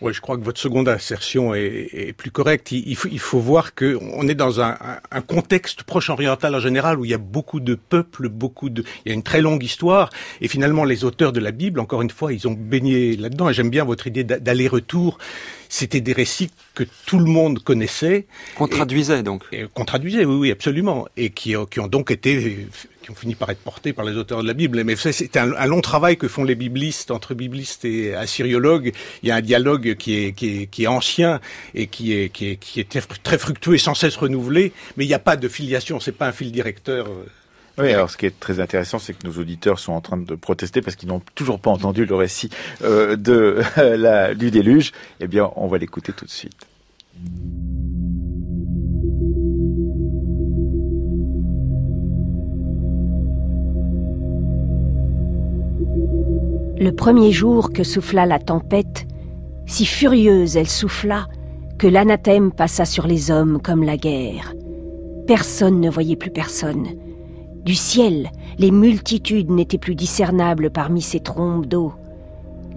[0.00, 2.72] Oui, je crois que votre seconde assertion est, plus correcte.
[2.72, 4.76] Il, faut, il, faut, voir que on est dans un,
[5.10, 8.82] un, contexte proche oriental en général où il y a beaucoup de peuples, beaucoup de,
[9.04, 10.10] il y a une très longue histoire.
[10.40, 13.50] Et finalement, les auteurs de la Bible, encore une fois, ils ont baigné là-dedans.
[13.50, 15.18] Et j'aime bien votre idée d'aller-retour
[15.74, 18.26] c'était des récits que tout le monde connaissait.
[18.56, 19.42] Qu'on traduisait donc.
[19.74, 21.08] Qu'on traduisait, oui, oui, absolument.
[21.16, 22.68] Et qui, qui, ont donc été,
[23.02, 24.84] qui ont fini par être portés par les auteurs de la Bible.
[24.84, 28.92] Mais c'est un, un, long travail que font les biblistes, entre biblistes et assyriologues.
[29.24, 31.40] Il y a un dialogue qui est, qui est, qui est ancien
[31.74, 34.72] et qui est, qui est, qui est très fructueux et sans cesse renouvelé.
[34.96, 37.08] Mais il n'y a pas de filiation, c'est pas un fil directeur.
[37.76, 40.34] Oui, alors ce qui est très intéressant, c'est que nos auditeurs sont en train de
[40.36, 42.50] protester parce qu'ils n'ont toujours pas entendu le récit
[42.84, 43.16] euh,
[44.34, 44.92] du déluge.
[45.18, 46.66] Eh bien, on va l'écouter tout de suite.
[56.78, 59.06] Le premier jour que souffla la tempête,
[59.66, 61.26] si furieuse elle souffla,
[61.78, 64.54] que l'anathème passa sur les hommes comme la guerre.
[65.26, 66.86] Personne ne voyait plus personne.
[67.64, 71.94] Du ciel, les multitudes n'étaient plus discernables parmi ces trombes d'eau.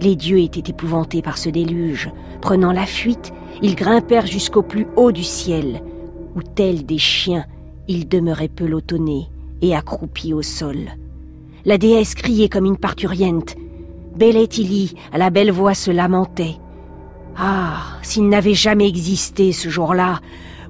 [0.00, 2.10] Les dieux étaient épouvantés par ce déluge.
[2.40, 5.82] Prenant la fuite, ils grimpèrent jusqu'au plus haut du ciel,
[6.34, 7.44] où tels des chiens,
[7.86, 9.28] ils demeuraient pelotonnés
[9.60, 10.78] et accroupis au sol.
[11.66, 13.56] La déesse criait comme une parturiente.
[14.16, 14.38] Belle
[15.12, 16.56] à la belle voix, se lamentait.
[17.36, 20.20] Ah, s'il n'avait jamais existé ce jour-là,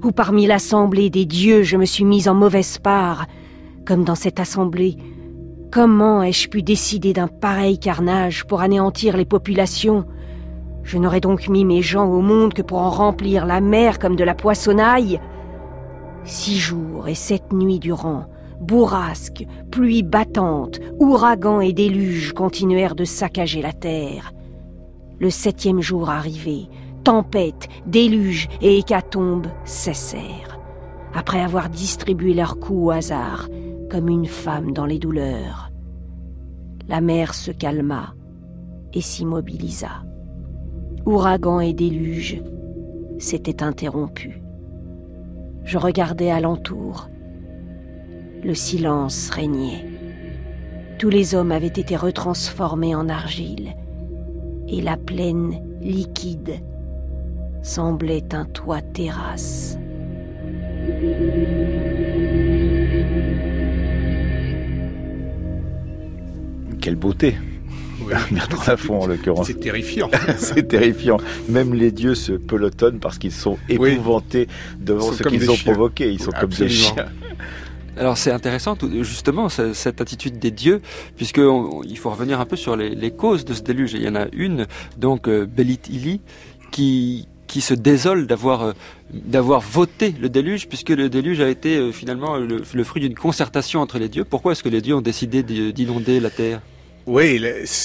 [0.03, 3.25] où parmi l'assemblée des dieux je me suis mise en mauvaise part,
[3.89, 4.97] comme dans cette assemblée.
[5.71, 10.05] Comment ai-je pu décider d'un pareil carnage pour anéantir les populations?
[10.83, 14.15] Je n'aurais donc mis mes gens au monde que pour en remplir la mer comme
[14.15, 15.19] de la poissonnaille.
[16.23, 18.27] Six jours et sept nuits durant,
[18.61, 24.33] bourrasques, pluies battantes, ouragans et déluges continuèrent de saccager la terre.
[25.19, 26.67] Le septième jour arrivé,
[27.03, 30.59] tempête, déluge et hécatombe cessèrent.
[31.15, 33.47] Après avoir distribué leurs coups au hasard,
[33.89, 35.71] comme une femme dans les douleurs.
[36.87, 38.13] La mer se calma
[38.93, 40.03] et s'immobilisa.
[41.05, 42.41] Ouragan et déluge
[43.17, 44.39] s'étaient interrompus.
[45.63, 47.09] Je regardais alentour.
[48.43, 49.85] Le silence régnait.
[50.97, 53.75] Tous les hommes avaient été retransformés en argile,
[54.67, 56.61] et la plaine liquide
[57.61, 59.77] semblait un toit terrasse.
[66.89, 67.35] Quelle beauté
[68.65, 69.45] à fond en l'occurrence.
[69.45, 70.09] C'est terrifiant.
[70.37, 71.17] c'est terrifiant.
[71.47, 74.47] Même les dieux se pelotonnent parce qu'ils sont épouvantés
[74.79, 76.11] devant ce qu'ils ont provoqué.
[76.11, 76.95] Ils sont comme des chiens.
[77.95, 80.81] Alors c'est intéressant justement cette attitude des dieux,
[81.15, 81.41] puisque
[81.85, 83.93] il faut revenir un peu sur les, causes de ce déluge.
[83.93, 84.65] il y en a une,
[84.97, 86.21] donc euh, Belit Ili,
[86.71, 88.73] qui qui se désole d'avoir euh,
[89.11, 93.81] d'avoir voté le déluge, puisque le déluge a été euh, finalement le, fruit d'une concertation
[93.81, 94.23] entre les dieux.
[94.23, 96.61] Pourquoi est-ce que les dieux ont décidé d'inonder la terre?
[97.11, 97.41] Oui,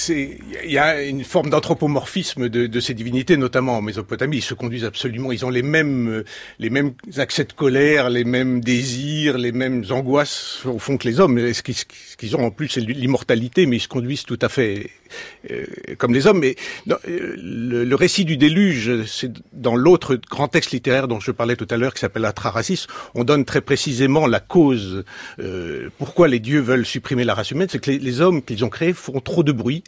[0.09, 4.37] il y a une forme d'anthropomorphisme de, de, ces divinités, notamment en Mésopotamie.
[4.37, 6.25] Ils se conduisent absolument, ils ont les mêmes, euh,
[6.59, 11.19] les mêmes accès de colère, les mêmes désirs, les mêmes angoisses au fond que les
[11.19, 11.39] hommes.
[11.53, 14.91] Ce qu'ils ont en plus, c'est l'immortalité, mais ils se conduisent tout à fait
[15.51, 15.65] euh,
[15.97, 16.39] comme les hommes.
[16.39, 16.55] Mais
[16.89, 21.67] euh, le, récit du déluge, c'est dans l'autre grand texte littéraire dont je parlais tout
[21.69, 25.03] à l'heure, qui s'appelle Atrahasis, on donne très précisément la cause
[25.39, 28.65] euh, pourquoi les dieux veulent supprimer la race humaine, c'est que les, les hommes qu'ils
[28.65, 29.83] ont créés trop de bruit.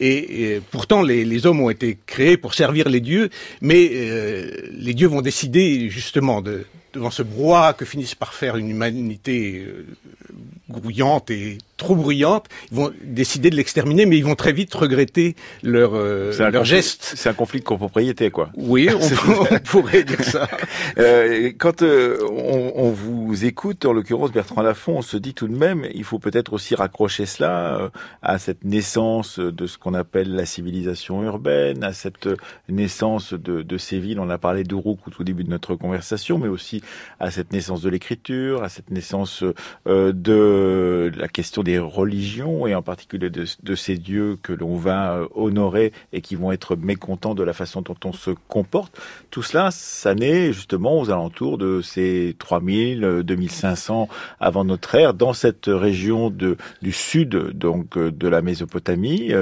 [0.00, 3.30] Et, pourtant, les, hommes ont été créés pour servir les dieux,
[3.60, 8.56] mais euh, les dieux vont décider justement de, devant ce brouhaha que finissent par faire
[8.56, 9.86] une humanité euh,
[10.68, 15.34] grouillante et trop bruyante, ils vont décider de l'exterminer, mais ils vont très vite regretter
[15.62, 17.14] leur, euh, leur geste.
[17.16, 18.50] C'est un conflit de copropriété, quoi.
[18.54, 20.48] Oui, on, pourrait dire ça.
[20.98, 25.46] Euh, quand euh, on, on, vous écoute, en l'occurrence Bertrand Lafont, on se dit tout
[25.46, 27.90] de même, il faut peut-être aussi raccrocher cela
[28.22, 32.28] à cette naissance de ce qu'on appelle la civilisation urbaine, à cette
[32.68, 34.20] naissance de, de ces villes.
[34.20, 36.82] On a parlé d'Uruk au tout début de notre conversation, mais aussi
[37.20, 39.44] à cette naissance de l'écriture, à cette naissance
[39.86, 45.28] de la question des religions et en particulier de, ces dieux que l'on va euh,
[45.34, 48.98] honorer et qui vont être mécontents de la façon dont on se comporte.
[49.30, 54.08] Tout cela, ça naît justement aux alentours de ces 3000, 2500
[54.40, 59.32] avant notre ère dans cette région du sud donc euh, de la Mésopotamie,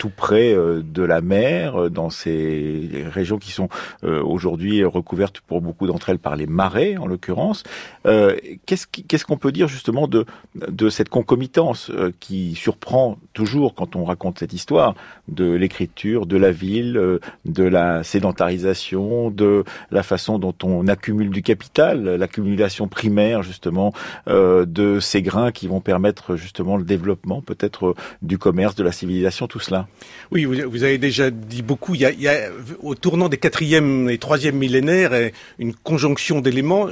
[0.00, 3.68] tout près euh, de la mer, euh, dans ces régions qui sont
[4.02, 7.64] euh, aujourd'hui recouvertes pour beaucoup d'entre elles par les marais, en l'occurrence.
[8.04, 14.38] Qu'est-ce qu'on peut dire justement de, de cette concomitance qui surprend toujours quand on raconte
[14.38, 14.94] cette histoire
[15.28, 21.42] de l'écriture, de la ville, de la sédentarisation, de la façon dont on accumule du
[21.42, 23.92] capital, l'accumulation primaire justement
[24.26, 29.46] de ces grains qui vont permettre justement le développement peut-être du commerce, de la civilisation,
[29.46, 29.89] tout cela?
[30.30, 31.94] Oui, vous, avez déjà dit beaucoup.
[31.94, 32.50] Il y, a, il y a,
[32.82, 35.12] au tournant des quatrième et troisième millénaires,
[35.58, 36.88] une conjonction d'éléments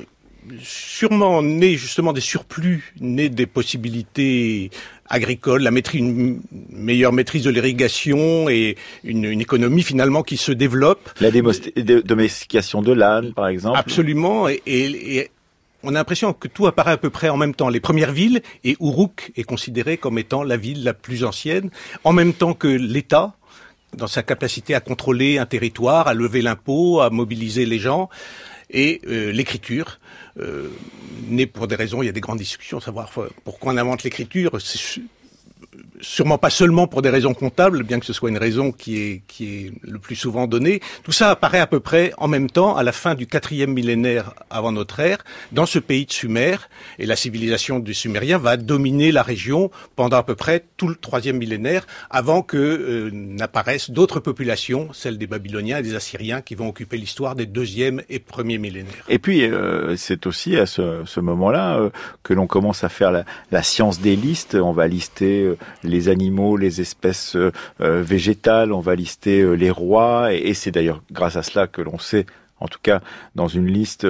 [0.62, 4.70] sûrement nés justement des surplus, nés des possibilités
[5.08, 10.52] agricoles, la maîtrise, une meilleure maîtrise de l'irrigation et une, une, économie finalement qui se
[10.52, 11.10] développe.
[11.20, 13.78] La domestication de l'âne, par exemple.
[13.78, 14.48] Absolument.
[14.48, 15.30] Et, et,
[15.82, 17.68] on a l'impression que tout apparaît à peu près en même temps.
[17.68, 21.70] Les premières villes, et Uruk est considéré comme étant la ville la plus ancienne,
[22.04, 23.34] en même temps que l'État,
[23.96, 28.08] dans sa capacité à contrôler un territoire, à lever l'impôt, à mobiliser les gens,
[28.70, 29.98] et euh, l'écriture,
[30.38, 30.68] euh,
[31.28, 34.02] née pour des raisons, il y a des grandes discussions, savoir euh, pourquoi on invente
[34.02, 34.60] l'écriture,
[36.00, 39.22] sûrement pas seulement pour des raisons comptables, bien que ce soit une raison qui est,
[39.26, 40.80] qui est le plus souvent donnée.
[41.02, 44.34] Tout ça apparaît à peu près en même temps, à la fin du quatrième millénaire
[44.50, 45.18] avant notre ère,
[45.52, 46.56] dans ce pays de Sumer,
[46.98, 50.94] et la civilisation du Sumérien va dominer la région pendant à peu près tout le
[50.94, 56.54] troisième millénaire, avant que euh, n'apparaissent d'autres populations, celles des Babyloniens et des Assyriens, qui
[56.54, 59.04] vont occuper l'histoire des deuxième et premier millénaires.
[59.08, 61.90] Et puis, euh, c'est aussi à ce, moment-là euh,
[62.22, 64.54] que l'on commence à faire la, science des listes.
[64.54, 65.47] On va lister
[65.84, 70.70] les animaux, les espèces euh, euh, végétales, on va lister euh, les rois, et, c'est
[70.70, 72.26] d'ailleurs grâce à cela que l'on sait
[72.60, 73.00] en tout cas
[73.36, 74.04] dans une liste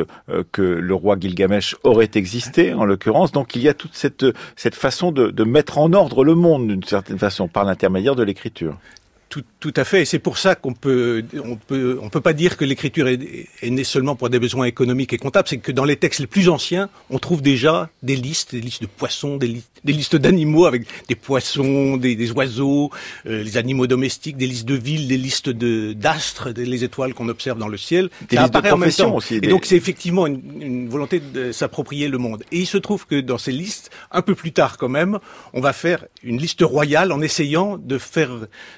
[0.52, 3.30] que le roi Gilgamesh aurait existé en l'occurrence.
[3.30, 4.24] Donc il y a toute cette,
[4.74, 8.78] façon de, de mettre en ordre le monde d'une certaine façon par l'intermédiaire de l'écriture.
[9.28, 10.02] Tout, tout, à fait.
[10.02, 13.20] Et c'est pour ça qu'on peut, on peut, on peut pas dire que l'écriture est,
[13.62, 15.48] est, née seulement pour des besoins économiques et comptables.
[15.48, 18.82] C'est que dans les textes les plus anciens, on trouve déjà des listes, des listes
[18.82, 22.90] de poissons, des, listes, des listes d'animaux avec des poissons, des, des oiseaux,
[23.26, 27.28] euh, les animaux domestiques, des listes de villes, des listes de d'astres, les étoiles qu'on
[27.28, 28.10] observe dans le ciel.
[28.28, 29.16] Des Ça listes apparaît de en même temps.
[29.16, 32.44] Aussi, Et donc c'est effectivement une, une, volonté de s'approprier le monde.
[32.52, 35.18] Et il se trouve que dans ces listes, un peu plus tard quand même,
[35.52, 38.30] on va faire une liste royale en essayant de faire,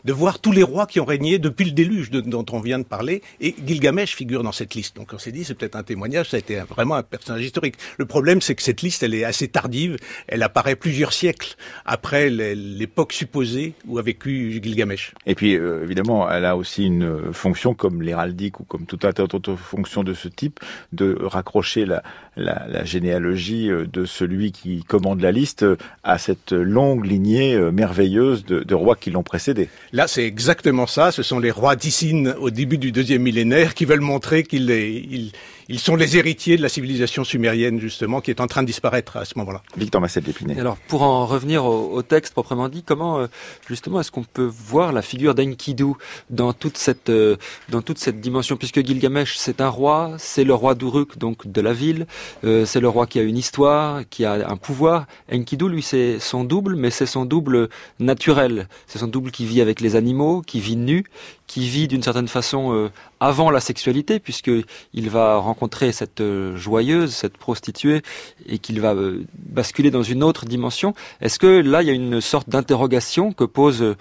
[0.05, 2.79] de voir tous les rois qui ont régné depuis le déluge de, dont on vient
[2.79, 4.97] de parler, et Gilgamesh figure dans cette liste.
[4.97, 7.77] Donc on s'est dit, c'est peut-être un témoignage, ça a été vraiment un personnage historique.
[7.99, 12.31] Le problème, c'est que cette liste, elle est assez tardive, elle apparaît plusieurs siècles après
[12.31, 15.13] l'époque supposée où a vécu Gilgamesh.
[15.27, 19.13] Et puis, euh, évidemment, elle a aussi une fonction, comme l'héraldique ou comme tout un
[19.13, 20.61] tas d'autres fonctions de ce type,
[20.93, 22.03] de raccrocher la,
[22.37, 25.65] la, la, généalogie euh, de celui qui commande la liste
[26.03, 29.69] à cette longue lignée euh, merveilleuse de, de rois qui l'ont précédé.
[29.93, 31.13] Là, c'est exactement ça.
[31.13, 35.33] Ce sont les rois d'Issine au début du deuxième millénaire qui veulent montrer qu'ils ils,
[35.71, 39.17] ils sont les héritiers de la civilisation sumérienne justement qui est en train de disparaître
[39.17, 39.63] à ce moment-là.
[39.77, 40.59] Victor Massel d'Épinay.
[40.59, 43.27] Alors pour en revenir au, texte proprement dit, comment euh,
[43.69, 45.93] justement est-ce qu'on peut voir la figure d'Enkidu
[46.29, 47.37] dans toute cette euh,
[47.69, 48.57] dans toute cette dimension?
[48.57, 52.07] Puisque Gilgamesh c'est un roi, c'est le roi d'Uruk donc de la ville,
[52.43, 55.07] euh, c'est le roi qui a une histoire, qui a un pouvoir.
[55.33, 57.69] Enkidu lui c'est son double mais c'est son double
[58.01, 61.05] naturel, c'est son double qui vit avec les animaux, qui vit nu,
[61.51, 62.91] qui vit d'une certaine façon euh,
[63.21, 64.51] avant la sexualité, puisque
[64.95, 68.03] il va rencontrer cette euh, joyeuse, cette prostituée,
[68.47, 70.95] et qu'il va euh, basculer dans une autre dimension.
[71.21, 73.95] Est-ce que là, il y a une sorte d'interrogation que posent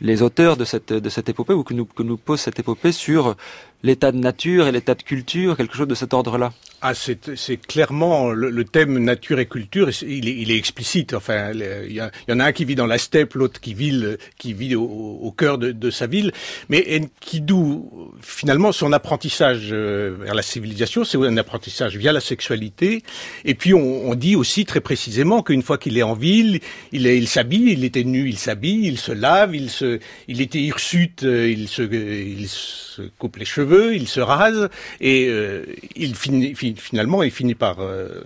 [0.00, 2.92] les auteurs de cette de cette épopée, ou que nous que nous pose cette épopée
[2.92, 3.36] sur
[3.82, 6.52] l'état de nature et l'état de culture, quelque chose de cet ordre-là?
[6.82, 9.88] Ah, c'est clairement le, thème nature et culture.
[10.02, 11.14] Il est, il est explicite.
[11.14, 14.04] Enfin, il y, en a un qui vit dans la steppe, l'autre qui vit,
[14.38, 16.32] qui vit au, cœur de, sa ville.
[16.68, 17.80] Mais Enkidu,
[18.20, 23.02] finalement, son apprentissage euh, vers la civilisation, c'est un apprentissage via la sexualité.
[23.44, 26.60] Et puis, on, dit aussi très précisément qu'une fois qu'il est en ville,
[26.92, 27.72] il, il s'habille.
[27.72, 29.85] Il était nu, il s'habille, il se lave, il se,
[30.28, 34.68] il était hirsute, euh, il se, il se coupe les cheveux, il se rase
[35.00, 35.64] et euh,
[35.94, 38.22] il finit finalement, il finit par, euh,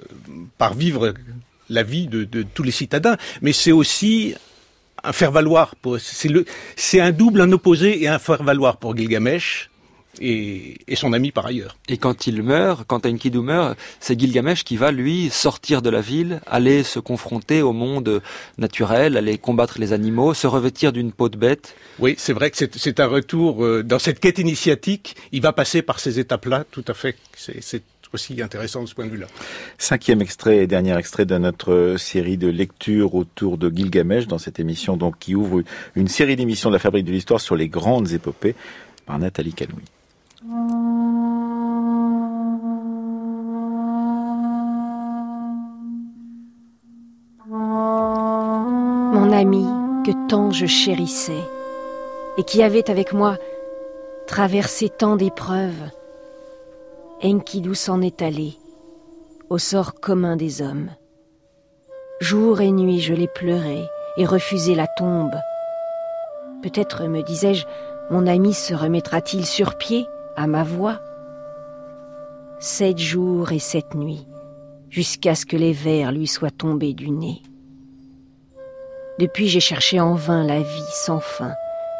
[0.59, 1.15] par vivre
[1.69, 3.17] la vie de, tous les citadins.
[3.43, 4.35] Mais c'est aussi
[5.03, 5.75] un faire-valoir.
[6.77, 9.71] C'est un double, un opposé et un faire-valoir pour Gilgamesh.
[10.21, 11.77] Et, son ami par ailleurs.
[11.89, 16.01] Et quand il meurt, quand Enkidu meurt, c'est Gilgamesh qui va lui sortir de la
[16.01, 18.21] ville, aller se confronter au monde
[18.59, 21.75] naturel, aller combattre les animaux, se revêtir d'une peau de bête.
[21.99, 25.17] Oui, c'est vrai que c'est un retour euh, dans cette quête initiatique.
[25.33, 27.17] Il va passer par ces étapes-là, tout à fait.
[27.37, 27.83] C'est
[28.13, 29.27] aussi intéressant de ce point de vue-là.
[29.79, 34.59] Cinquième extrait et dernier extrait de notre série de lectures autour de Gilgamesh dans cette
[34.59, 35.63] émission donc qui ouvre
[35.95, 38.55] une série d'émissions de la Fabrique de l'Histoire sur les grandes épopées
[39.07, 39.85] par Nathalie Canoui.
[40.43, 40.53] Mon
[49.33, 49.67] ami
[50.07, 51.33] que tant je chérissais
[52.39, 53.37] et qui avait avec moi
[54.27, 55.91] traversé tant d'épreuves,
[57.23, 58.57] Enkidu s'en est allé,
[59.51, 60.89] au sort commun des hommes.
[62.21, 63.85] Jour et nuit je l'ai pleuré
[64.17, 65.37] et refusé la tombe.
[66.63, 67.67] Peut-être, me disais-je,
[68.11, 70.07] mon ami se remettra-t-il sur pied?
[70.41, 71.01] À ma voix
[72.61, 74.27] Sept jours et sept nuits,
[74.89, 77.43] jusqu'à ce que les vers lui soient tombés du nez.
[79.19, 81.53] Depuis j'ai cherché en vain la vie sans fin,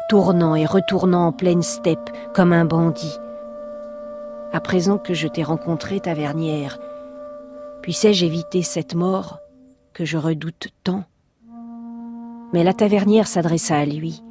[0.09, 3.15] tournant et retournant en pleine steppe comme un bandit,
[4.53, 6.79] à présent que je t'ai rencontré, tavernière,
[7.83, 9.37] puissais-je éviter cette mort
[9.93, 11.03] que je redoute tant?
[12.53, 14.23] Mais la tavernière s'adressa à lui.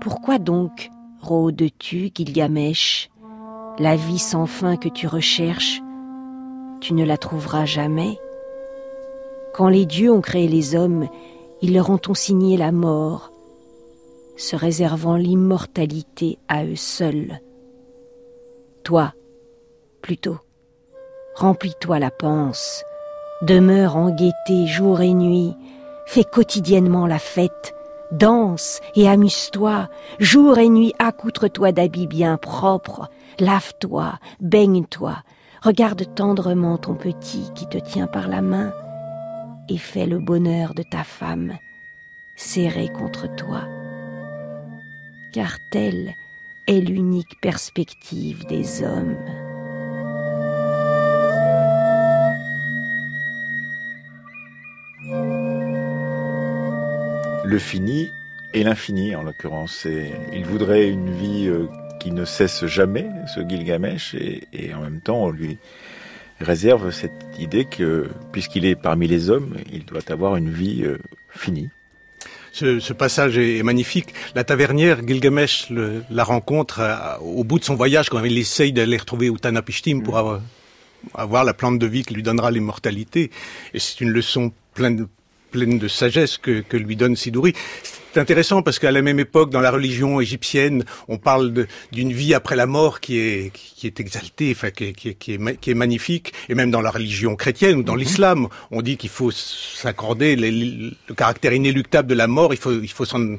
[0.00, 0.90] Pourquoi donc
[1.26, 3.10] rôdes-tu, Gilgamesh
[3.78, 5.82] La vie sans fin que tu recherches,
[6.80, 8.18] tu ne la trouveras jamais
[9.52, 11.08] Quand les dieux ont créé les hommes,
[11.62, 13.32] ils leur ont consigné la mort,
[14.36, 17.40] se réservant l'immortalité à eux seuls.
[18.84, 19.12] Toi,
[20.02, 20.38] plutôt,
[21.34, 22.84] remplis-toi la panse,
[23.42, 25.54] demeure en gaieté jour et nuit,
[26.06, 27.74] fais quotidiennement la fête,
[28.12, 29.88] danse et amuse-toi,
[30.18, 35.16] jour et nuit accoutre-toi d'habits bien propres, lave-toi, baigne-toi,
[35.62, 38.72] regarde tendrement ton petit qui te tient par la main,
[39.68, 41.56] et fais le bonheur de ta femme,
[42.36, 43.62] serrée contre toi.
[45.32, 46.14] Car telle
[46.66, 49.16] est l'unique perspective des hommes.
[57.46, 58.10] Le fini
[58.54, 59.86] et l'infini, en l'occurrence.
[60.32, 61.68] Il voudrait une vie euh,
[62.00, 65.56] qui ne cesse jamais, ce Gilgamesh, et, et en même temps, on lui
[66.40, 70.98] réserve cette idée que, puisqu'il est parmi les hommes, il doit avoir une vie euh,
[71.30, 71.68] finie.
[72.50, 74.14] Ce, passage est, magnifique.
[74.34, 78.96] La tavernière, Gilgamesh la rencontre euh, au bout de son voyage quand il essaye d'aller
[78.96, 80.40] retrouver Utanapishtim pour mm.
[81.14, 83.30] avoir, la plante de vie qui lui donnera l'immortalité.
[83.72, 85.06] Et c'est une leçon pleine de,
[85.50, 87.54] pleine de sagesse que, que lui donne Sidouri.
[88.16, 92.32] C'est intéressant parce qu'à la même époque, dans la religion égyptienne, on parle d'une vie
[92.32, 95.60] après la mort qui est, qui est exaltée, enfin, qui est, qui, est, qui, est,
[95.60, 96.32] qui est magnifique.
[96.48, 98.00] Et même dans la religion chrétienne ou dans mhm.
[98.00, 102.54] l'islam, on dit qu'il faut s'accorder le caractère inéluctable de la mort.
[102.54, 103.36] Il faut, il faut s'en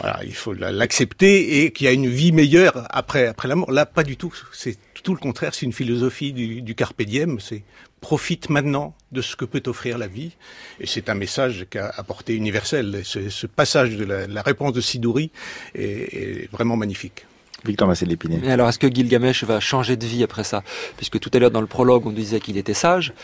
[0.00, 3.70] voilà, il faut l'accepter et qu'il y a une vie meilleure après après la mort.
[3.70, 4.34] Là, pas du tout.
[4.52, 5.54] C'est tout le contraire.
[5.54, 7.38] C'est une philosophie du, du carpe diem.
[7.40, 7.62] C'est
[8.02, 10.32] profite maintenant de ce que peut offrir la vie.
[10.80, 13.00] Et c'est un message qu'a apporté universel.
[13.04, 15.30] Ce, ce, passage de la, la, réponse de Sidouri
[15.74, 17.24] est, est vraiment magnifique.
[17.64, 18.06] Victor Massé.
[18.28, 20.64] Mais alors, est-ce que Gilgamesh va changer de vie après ça?
[20.96, 23.14] Puisque tout à l'heure, dans le prologue, on disait qu'il était sage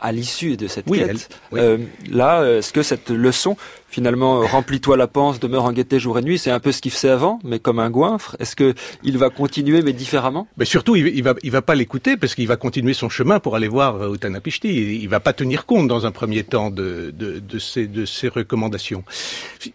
[0.00, 1.28] à l'issue de cette quête.
[1.54, 1.78] Euh,
[2.10, 3.56] là, est-ce que cette leçon,
[3.88, 6.90] finalement, remplis-toi la panse, demeure en gaieté jour et nuit, c'est un peu ce qu'il
[6.90, 8.36] faisait avant, mais comme un goinfre?
[8.38, 10.46] Est-ce que il va continuer, mais différemment?
[10.56, 13.40] Mais surtout, il, il va, il va pas l'écouter parce qu'il va continuer son chemin
[13.40, 14.68] pour aller voir euh, Utanapishti.
[14.68, 18.04] Il, il va pas tenir compte dans un premier temps de, de, de, ces, de
[18.04, 19.04] ces recommandations.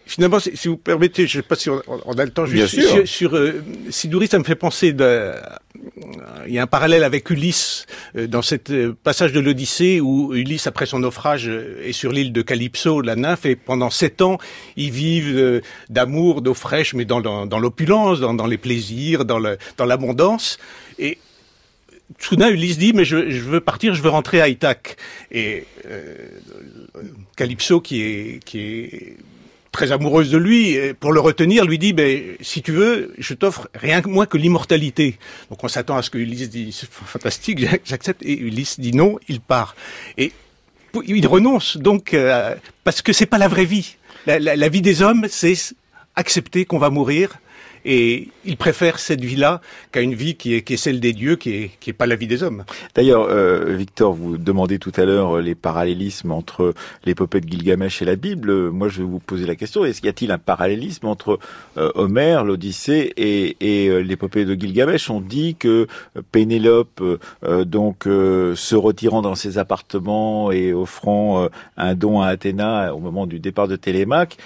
[0.06, 2.88] Finalement, si vous permettez, je sais pas si on, on a le temps, juste sur,
[2.88, 5.32] sur, sur euh, Siduri, ça me fait penser de,
[6.46, 10.13] il y a un parallèle avec Ulysse euh, dans cette euh, passage de l'Odyssée où
[10.32, 14.22] Ulysse, après son naufrage, euh, est sur l'île de Calypso, la nymphe, et pendant sept
[14.22, 14.38] ans,
[14.76, 17.20] ils vivent d'amour, d'eau fraîche, mais dans,
[17.58, 19.38] l'opulence, dans, les plaisirs, dans
[19.86, 20.58] l'abondance.
[20.98, 21.18] Et
[22.18, 24.96] soudain, Ulysse dit, mais je, veux partir, je veux rentrer à Ithaque.
[25.30, 26.14] Et euh,
[27.36, 29.16] Calypso, qui est
[29.74, 33.68] très amoureuse de lui, pour le retenir, lui dit, ben, si tu veux, je t'offre
[33.74, 35.18] rien moins que l'immortalité.
[35.50, 38.22] Donc on s'attend à ce que Ulysse c'est fantastique, j'accepte.
[38.22, 39.74] Et Ulysse dit non, il part.
[40.16, 40.32] Et
[41.06, 42.54] il renonce, donc, euh,
[42.84, 43.96] parce que c'est pas la vraie vie.
[44.26, 45.56] La vie des hommes, c'est
[46.16, 47.34] accepter qu'on va mourir,
[47.84, 49.60] et il préfère cette vie-là
[49.92, 52.06] qu'à une vie qui est, qui est, celle des dieux, qui est, qui est pas
[52.06, 52.64] la vie des hommes.
[52.94, 56.74] D'ailleurs, euh, Victor, vous demandez tout à l'heure les parallélismes entre
[57.04, 58.70] l'épopée de Gilgamesh et la Bible.
[58.70, 61.38] Moi, je vais vous poser la question est-ce qu'il y a-t-il un parallélisme entre
[61.76, 65.10] euh, Homère, l'Odyssée et, et euh, l'épopée de Gilgamesh?
[65.10, 65.86] On dit que
[66.32, 67.02] Pénélope,
[67.44, 73.26] euh, donc se retirant dans ses appartements et offrant un don à Athéna au moment
[73.26, 74.36] du départ de Télémaque,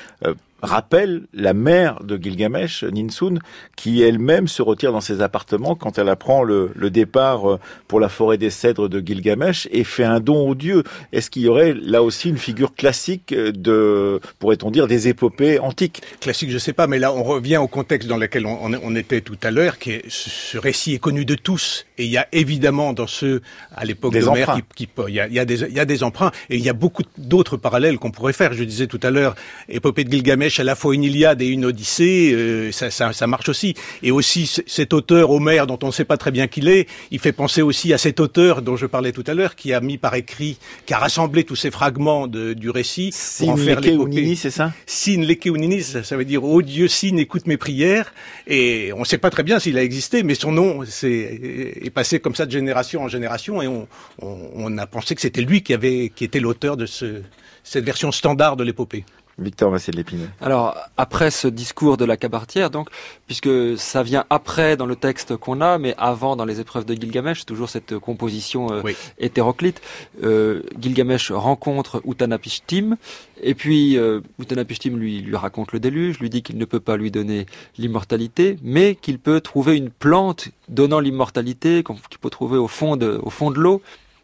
[0.62, 3.38] rappelle la mère de Gilgamesh, Ninsun,
[3.76, 8.00] qui elle-même se retire dans ses appartements quand elle apprend le, le, départ euh, pour
[8.00, 10.82] la forêt des cèdres de Gilgamesh et fait un don aux dieux.
[11.12, 16.02] Est-ce qu'il y aurait là aussi une figure classique de, pourrait-on dire, des épopées antiques?
[16.20, 19.20] Classique, je sais pas, mais là on revient au contexte dans lequel on, on était
[19.20, 22.26] tout à l'heure, qui est, ce récit est connu de tous, et il y a
[22.32, 23.42] évidemment dans ceux
[23.74, 25.84] à l'époque d'Homère, qui, qui, il, y a, il, y a des, il y a
[25.84, 28.52] des emprunts, et il y a beaucoup d'autres parallèles qu'on pourrait faire.
[28.52, 29.34] Je disais tout à l'heure,
[29.68, 33.26] épopée de Gilgamesh à la fois une Iliade et une Odyssée, euh, ça, ça, ça,
[33.26, 33.74] marche aussi.
[34.02, 37.18] Et aussi cet auteur Homère, dont on ne sait pas très bien qui est, il
[37.18, 39.98] fait penser aussi à cet auteur dont je parlais tout à l'heure, qui a mis
[39.98, 44.34] par écrit, qui a rassemblé tous ces fragments de, du récit pour en faire l'épopée.
[44.34, 44.72] c'est ça?
[44.86, 48.12] Sin Lekeunini, ça, ça veut dire oh Dieu Sin, écoute mes prières.
[48.46, 51.90] Et on ne sait pas très bien s'il a existé, mais son nom est, est,
[51.90, 53.86] passé comme ça de génération en génération, et on,
[54.22, 57.22] on, on a pensé que c'était lui qui avait, qui était l'auteur de ce,
[57.64, 59.04] cette version standard de l'épopée.
[59.38, 60.28] Victor Massé de l'Épinay.
[60.40, 62.88] Alors, après ce discours de la cabartière, donc,
[63.26, 66.94] puisque ça vient après dans le texte qu'on a, mais avant dans les épreuves de
[66.94, 68.96] Gilgamesh, toujours cette composition euh, oui.
[69.18, 69.80] hétéroclite,
[70.24, 72.96] euh, Gilgamesh rencontre Utanapishtim,
[73.42, 76.96] et puis euh, Utanapishtim lui, lui raconte le déluge, lui dit qu'il ne peut pas
[76.96, 82.68] lui donner l'immortalité, mais qu'il peut trouver une plante donnant l'immortalité, qu'il peut trouver au
[82.68, 83.82] fond de, au fond de l'eau,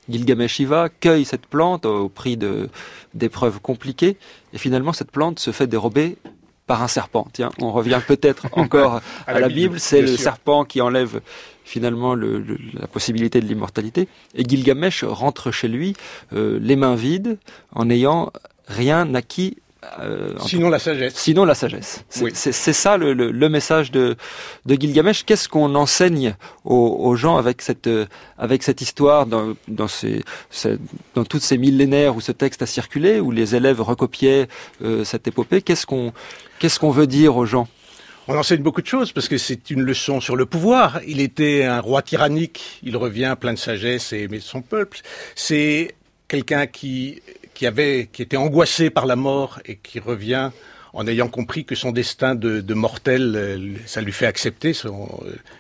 [0.09, 2.69] Gilgamesh y va, cueille cette plante au prix de
[3.15, 4.17] d'épreuves compliquées,
[4.55, 6.17] et finalement cette plante se fait dérober
[6.67, 7.27] par un serpent.
[7.33, 10.19] Tiens, on revient peut-être encore à, à, la Bible, c'est le sûr.
[10.19, 11.21] serpent qui enlève
[11.65, 15.95] finalement le, le, la possibilité de l'immortalité, et Gilgamesh rentre chez lui
[16.33, 17.39] euh, les mains vides,
[17.73, 18.33] en n'ayant
[18.67, 19.59] rien acquis
[20.01, 21.15] euh, sinon la sagesse.
[21.15, 22.05] Sinon la sagesse.
[22.09, 22.75] C'est oui.
[22.75, 24.17] ça le, le, le, message de,
[24.67, 25.25] de Gilgamesh.
[25.25, 27.89] Qu'est-ce qu'on enseigne aux, aux, gens avec cette,
[28.39, 30.79] avec cette histoire dans, dans, ces, ces,
[31.15, 34.49] dans toutes ces millénaires où ce texte a circulé, où les élèves recopiaient
[34.83, 35.63] euh, cette épopée?
[35.63, 36.13] Qu'est-ce qu'on
[36.59, 37.69] qu'est-ce qu'on veut dire aux gens?
[38.27, 41.01] On enseigne beaucoup de choses parce que c'est une leçon sur le pouvoir.
[41.07, 45.01] Il était un roi tyrannique, il revient plein de sagesse et aimait son peuple.
[45.35, 45.95] C'est
[46.27, 47.21] quelqu'un qui
[47.55, 50.51] qui était angoissé par la mort et qui revient
[50.93, 54.73] en ayant compris que son destin de, mortel, ça lui fait accepter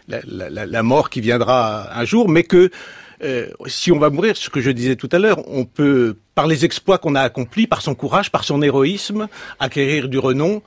[0.07, 0.21] la,
[0.67, 2.71] la, mort qui viendra un jour, mais que
[3.23, 6.47] euh, si on va mourir, ce que je disais tout à l'heure, on peut, par
[6.47, 9.29] les exploits qu'on a accomplis, par son courage, par son héroïsme,
[9.59, 10.63] acquérir du renom.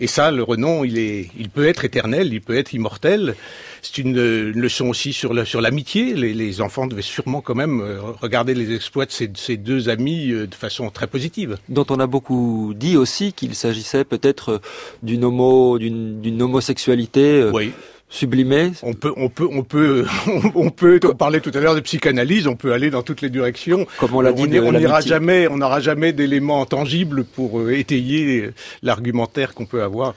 [0.00, 3.34] Et ça, le renom, il, est, il peut être éternel, il peut être immortel.
[3.82, 6.14] C'est une, une, leçon aussi sur l'amitié.
[6.14, 9.90] Les, les, enfants devaient sûrement quand même euh, regarder les exploits de ces, ces deux
[9.90, 11.58] amis euh, de façon très positive.
[11.68, 14.60] Dont on a beaucoup dit aussi qu'il s'agissait peut-être
[15.02, 17.44] d'une homo, d'une homosexualité.
[17.52, 17.72] Oui
[18.10, 18.72] sublimé.
[18.82, 20.04] On peut, on peut, on peut,
[20.54, 21.00] on peut.
[21.04, 22.46] On parlait tout à l'heure de psychanalyse.
[22.46, 23.86] On peut aller dans toutes les directions.
[23.98, 28.50] Comme on l'a dit, on n'ira jamais, on n'aura jamais d'éléments tangibles pour euh, étayer
[28.82, 30.14] l'argumentaire qu'on peut avoir.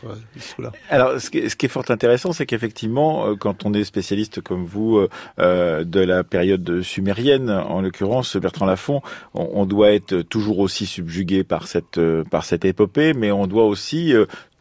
[0.60, 3.74] Euh, Alors, ce qui, est, ce qui, est, fort intéressant, c'est qu'effectivement, euh, quand on
[3.74, 5.06] est spécialiste comme vous
[5.40, 9.02] euh, de la période sumérienne, en l'occurrence Bertrand Lafont,
[9.36, 13.66] on, on, doit être toujours aussi subjugué par cette par cette épopée, mais on doit
[13.66, 14.14] aussi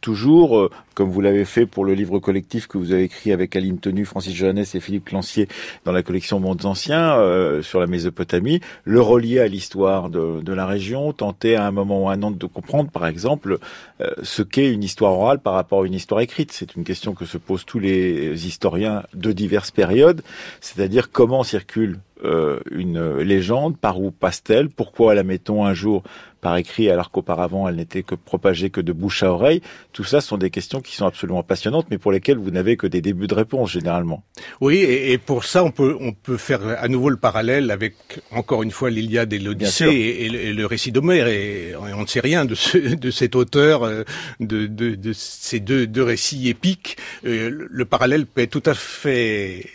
[0.02, 3.56] toujours, euh, comme vous l'avez fait pour le livre collectif que vous avez écrit avec
[3.56, 5.48] Aline Tenu, Francis Johannes et Philippe Clancier
[5.86, 10.66] dans la collection Mondes Anciens euh, sur la Mésopotamie, le relier à l'histoire de, la
[10.66, 13.58] région, tenter à un moment ou à un autre de comprendre, par exemple,
[14.02, 16.52] euh, ce qu'est une histoire orale par rapport à une histoire écrite.
[16.52, 20.22] C'est une question que se posent tous les historiens de diverses périodes,
[20.60, 26.02] c'est-à-dire comment circule euh, une légende, par où passe-t-elle, pourquoi la mettons un jour
[26.40, 29.62] par écrit alors qu'auparavant elle n'était que propagée que de bouche à oreille?
[29.92, 32.86] Tout ça sont des questions qui sont absolument passionnantes, mais pour lesquelles vous n'avez que
[32.86, 34.22] des débuts de réponse généralement.
[34.60, 37.94] Oui, et, et, pour ça on peut on peut faire à nouveau le parallèle avec
[38.30, 41.28] encore une fois l'Iliade et l'Odyssée et, et, le récit d'Homère.
[41.28, 44.04] Et, on ne sait rien de, ce, de cet auteur, euh,
[44.40, 46.96] de, de, de ces deux, deux récits épiques.
[47.24, 49.66] Euh, le parallèle peut être tout à fait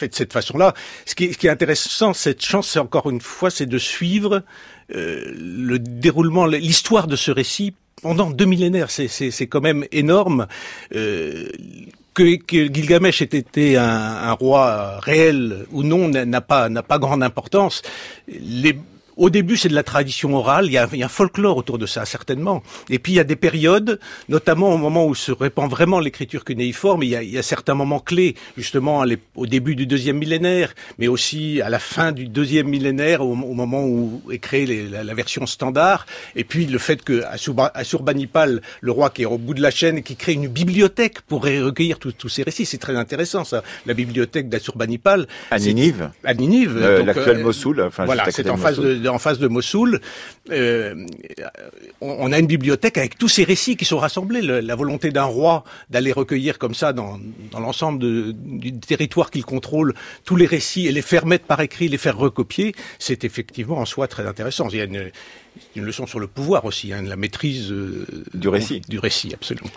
[0.00, 0.74] fait de cette façon-là.
[1.06, 4.42] Ce qui, ce qui est intéressant, cette chance, c'est encore une fois, c'est de suivre
[4.94, 8.90] euh, le déroulement, l'histoire de ce récit pendant deux millénaires.
[8.90, 10.46] C'est quand même énorme.
[10.94, 11.48] Euh,
[12.14, 16.98] que, que, Gilgamesh ait été un, un, roi réel ou non n'a pas n'a pas
[16.98, 17.82] grande importance.
[18.26, 18.76] Les
[19.20, 20.64] au début, c'est de la tradition orale.
[20.64, 22.62] Il y, a, il y, a, un folklore autour de ça, certainement.
[22.88, 24.00] Et puis, il y a des périodes,
[24.30, 27.02] notamment au moment où se répand vraiment l'écriture cunéiforme.
[27.02, 29.04] Il y, a, il y a certains moments clés, justement,
[29.36, 33.54] au début du deuxième millénaire, mais aussi à la fin du deuxième millénaire, au, au
[33.54, 36.06] moment où est créée les, la, la, version standard.
[36.34, 37.22] Et puis, le fait que
[37.74, 41.44] Assurbanipal, le roi qui est au bout de la chaîne, qui crée une bibliothèque pour
[41.44, 42.64] recueillir tous ces récits.
[42.64, 43.62] C'est très intéressant, ça.
[43.84, 45.26] La bibliothèque d'Assurbanipal.
[45.50, 46.10] À Ninive.
[46.24, 46.78] À Ninive.
[46.80, 47.82] Euh, L'actuel euh, Mossoul.
[47.82, 50.00] Enfin, voilà, c'est en face de, de en face de Mossoul,
[50.50, 51.06] euh,
[52.00, 54.42] on, a une bibliothèque avec tous ces récits qui sont rassemblés.
[54.42, 57.18] Le, la volonté d'un roi d'aller recueillir comme ça dans,
[57.50, 59.94] dans l'ensemble du territoire qu'il contrôle
[60.24, 63.84] tous les récits et les faire mettre par écrit, les faire recopier, c'est effectivement en
[63.84, 64.68] soi très intéressant.
[64.70, 65.10] Il y a une,
[65.76, 68.80] une leçon sur le pouvoir aussi, hein, la maîtrise euh, du récit.
[68.88, 69.70] Du récit, absolument.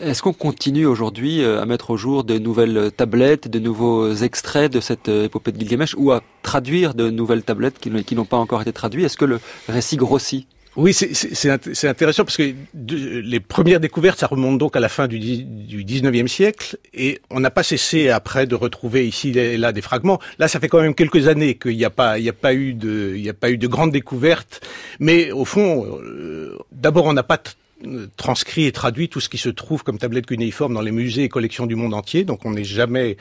[0.00, 4.72] Est-ce qu'on continue aujourd'hui euh, à mettre au jour de nouvelles tablettes, de nouveaux extraits
[4.72, 8.38] de cette euh, épopée de Gilgamesh ou à traduire de nouvelles tablettes qui n'ont pas
[8.38, 9.04] encore été traduites?
[9.04, 10.46] Est-ce que le récit grossit?
[10.76, 15.18] Oui, c'est intéressant parce que les premières découvertes, ça remonte donc à la fin du,
[15.18, 19.80] du 19e siècle et on n'a pas cessé après de retrouver ici et là des
[19.80, 20.20] fragments.
[20.38, 22.74] Là, ça fait quand même quelques années qu'il n'y a pas, il a pas eu
[22.74, 24.64] de, a pas eu de grandes découvertes.
[25.00, 27.42] Mais au fond, euh, d'abord, on n'a pas
[28.16, 31.28] transcrit et traduit tout ce qui se trouve comme tablette cunéiforme dans les musées et
[31.28, 32.24] collections du monde entier.
[32.24, 33.16] Donc on n'est jamais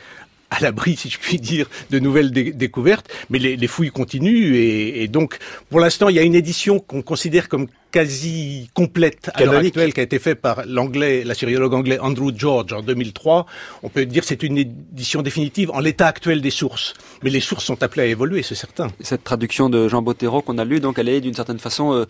[0.51, 4.55] à l'abri, si je puis dire, de nouvelles dé découvertes, mais les, les, fouilles continuent
[4.55, 5.37] et donc
[5.69, 9.93] pour l'instant il y a une édition qu'on considère comme quasi complète à l'heure actuelle
[9.93, 13.45] qui a été faite par l'anglais, l'assyriologue anglais Andrew George en 2003.
[13.83, 16.93] On peut dire que c'est une édition définitive en l'état actuel des sources.
[17.23, 18.87] Mais les sources sont appelées à évoluer, c'est certain.
[19.01, 22.05] Cette traduction de Jean Bottero qu'on a lue, donc elle est d'une certaine façon euh,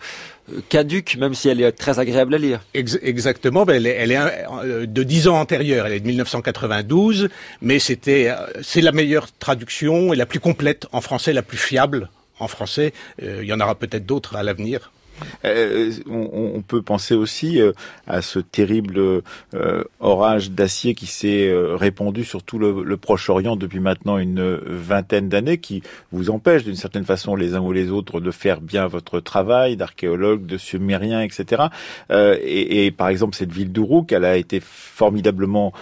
[0.68, 2.60] caduque, même si elle est très agréable à lire.
[2.74, 6.06] Ex exactement, ben elle est, elle est euh, de dix ans antérieure, elle est de
[6.06, 7.28] 1992,
[7.62, 11.58] mais c'était, euh, c'est la meilleure traduction et la plus complète en français, la plus
[11.58, 12.08] fiable
[12.38, 12.92] en français.
[13.22, 14.92] Euh, il y en aura peut-être d'autres à l'avenir.
[15.44, 17.72] Euh, on, peut penser aussi euh,
[18.06, 19.22] à ce terrible
[19.54, 25.28] euh, orage d'acier qui s'est répandu sur tout le, le Proche-Orient depuis maintenant une vingtaine
[25.28, 28.86] d'années, qui vous empêche d'une certaine façon les uns ou les autres de faire bien
[28.86, 31.64] votre travail d'archéologue, de sumérien, etc.
[32.12, 35.72] Et, et, par exemple cette ville d'Uruk, elle a été formidablement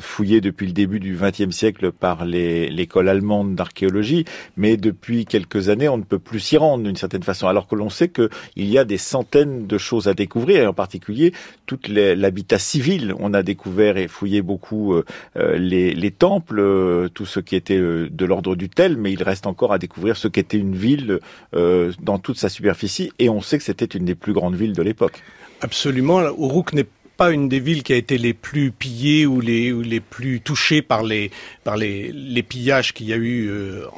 [0.00, 4.24] fouillée depuis le début du XXe siècle par l'école allemande d'archéologie,
[4.56, 7.74] mais depuis quelques années on ne peut plus s'y rendre d'une certaine façon, alors que
[7.74, 11.32] l'on sait qu'il y a des centaines de choses à découvrir, et en particulier
[11.66, 13.14] tout l'habitat civil.
[13.18, 15.04] On a découvert et fouillé beaucoup euh,
[15.36, 19.22] euh, les, les, temples, euh, tout ce qui était de l'ordre du tel, mais il
[19.22, 21.20] reste encore à découvrir ce qu'était une ville
[21.52, 24.82] dans toute sa superficie, et on sait que c'était une des plus grandes villes de
[24.82, 25.22] l'époque.
[25.60, 26.86] Absolument, Uruk n'est
[27.16, 31.02] pas une des villes qui a été les plus pillées ou les, plus touchées par
[31.02, 31.30] les,
[31.64, 33.50] les, pillages qu'il y a eu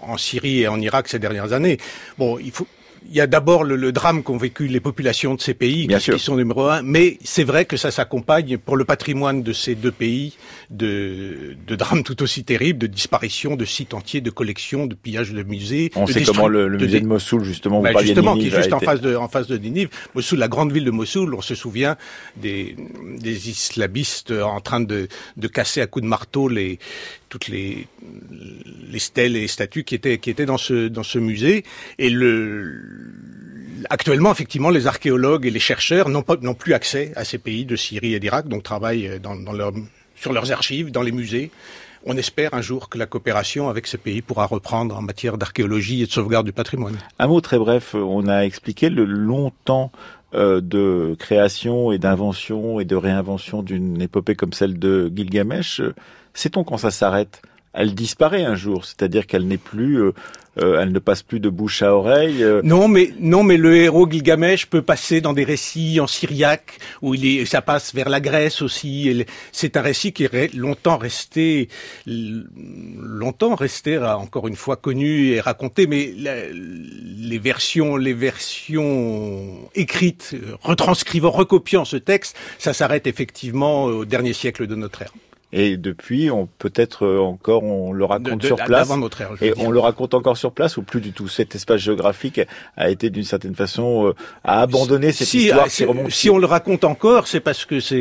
[0.02, 1.78] en Syrie et en Irak ces dernières années.
[2.18, 2.66] Bon, il faut,
[3.08, 5.98] il y a d'abord le, le, drame qu'ont vécu les populations de ces pays, Bien
[5.98, 6.20] qui, sûr.
[6.20, 9.92] sont numéro un, mais c'est vrai que ça s'accompagne pour le patrimoine de ces deux
[9.92, 10.36] pays
[10.70, 15.32] de, de drames tout aussi terribles, de disparition de sites entiers, de collections, de pillages
[15.32, 15.90] de musées.
[15.94, 18.56] On de sait comment le, le musée de, de Mossoul, justement, bah, justement, qui est
[18.56, 19.88] juste en face de, en face de Ninive.
[20.14, 21.96] Mossoul, la grande ville de Mossoul, on se souvient
[22.36, 22.76] des,
[23.18, 26.78] des islamistes en train de, de casser à coups de marteau les,
[27.28, 27.86] toutes les,
[28.88, 31.64] les stèles et les statues qui étaient, qui étaient dans ce, dans ce musée.
[31.98, 32.82] Et le,
[33.90, 37.64] actuellement, effectivement, les archéologues et les chercheurs n'ont pas, n'ont plus accès à ces pays
[37.64, 39.72] de Syrie et d'Irak, donc travaillent dans, dans leur,
[40.14, 41.50] sur leurs archives, dans les musées.
[42.08, 46.02] On espère un jour que la coopération avec ces pays pourra reprendre en matière d'archéologie
[46.02, 46.96] et de sauvegarde du patrimoine.
[47.18, 49.90] Un mot très bref, on a expliqué le long temps
[50.32, 55.82] euh, de création et d'invention et de réinvention d'une épopée comme celle de Gilgamesh,
[56.36, 57.42] sait-on quand ça s'arrête?
[57.72, 60.12] Elle disparaît un jour, c'est-à-dire qu'elle n'est plus euh,
[60.58, 62.42] euh, elle ne passe plus de bouche à oreille.
[62.42, 62.62] Euh.
[62.64, 67.14] Non, mais non, mais le héros Gilgamesh peut passer dans des récits en syriaque où
[67.14, 69.26] il est, ça passe vers la Grèce aussi.
[69.52, 71.68] C'est un récit qui est longtemps resté,
[72.06, 81.30] longtemps resté, encore une fois connu et raconté, mais les versions, les versions écrites, retranscrivant,
[81.30, 85.12] recopiant ce texte, ça s'arrête effectivement au dernier siècle de notre ère.
[85.58, 88.94] Et depuis, on peut-être euh, encore, on le raconte sur place.
[88.94, 91.28] Notre ère, et on le raconte encore sur place ou plus du tout.
[91.28, 92.42] Cet espace géographique
[92.76, 96.84] a été d'une certaine façon euh, à abandonner cette histoire si, Si on le raconte
[96.84, 97.96] encore, c'est parce que c'est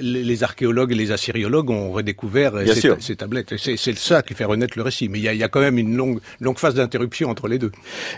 [0.00, 3.54] les archéologues et les assyriologues ont redécouvert ces, ces, tablettes.
[3.56, 5.08] C'est ça qui fait renaître le récit.
[5.08, 7.58] Mais il y a, y a, quand même une longue, longue phase d'interruption entre les
[7.58, 7.70] deux.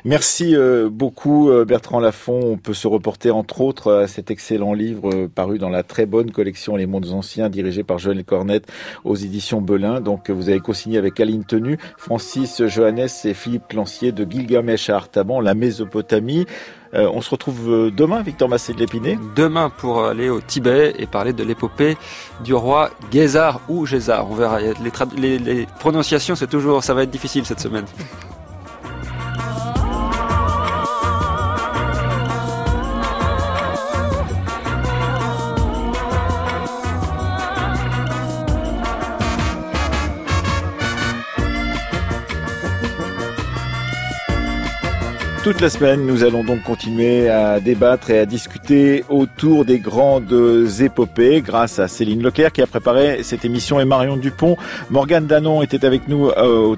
[0.06, 2.40] Merci euh, beaucoup Bertrand Lafont.
[2.42, 6.30] On peut se reporter entre autres à cet excellent livre paru dans la très bonne
[6.30, 8.61] collection Les Mondes Anciens, dirigé par Joël Cornet
[9.04, 10.00] aux éditions Belin.
[10.00, 14.96] Donc vous avez co-signé avec Aline Tenu, Francis Johannes et Philippe Clancier de Gilgamesh à
[14.96, 16.46] Artaban, la Mésopotamie.
[16.94, 20.94] Euh, on se retrouve euh, demain, Victor Massé de l'Épinay Demain pour aller au Tibet
[20.98, 21.96] et parler de l'épopée
[22.44, 24.30] du roi Gézar ou Gézar.
[24.30, 24.58] On verra.
[25.16, 27.86] Les, les prononciations, c'est toujours, ça va être difficile cette semaine.
[45.42, 50.70] Toute la semaine, nous allons donc continuer à débattre et à discuter autour des grandes
[50.80, 54.56] épopées grâce à Céline Leclerc qui a préparé cette émission et Marion Dupont.
[54.88, 56.76] Morgane Danon était avec nous euh,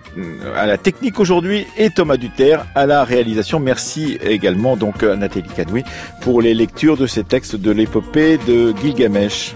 [0.57, 3.61] à la technique aujourd'hui et Thomas Duterre à la réalisation.
[3.61, 5.85] Merci également donc à Nathalie Canoui
[6.23, 9.55] pour les lectures de ces textes de l'épopée de Gilgamesh.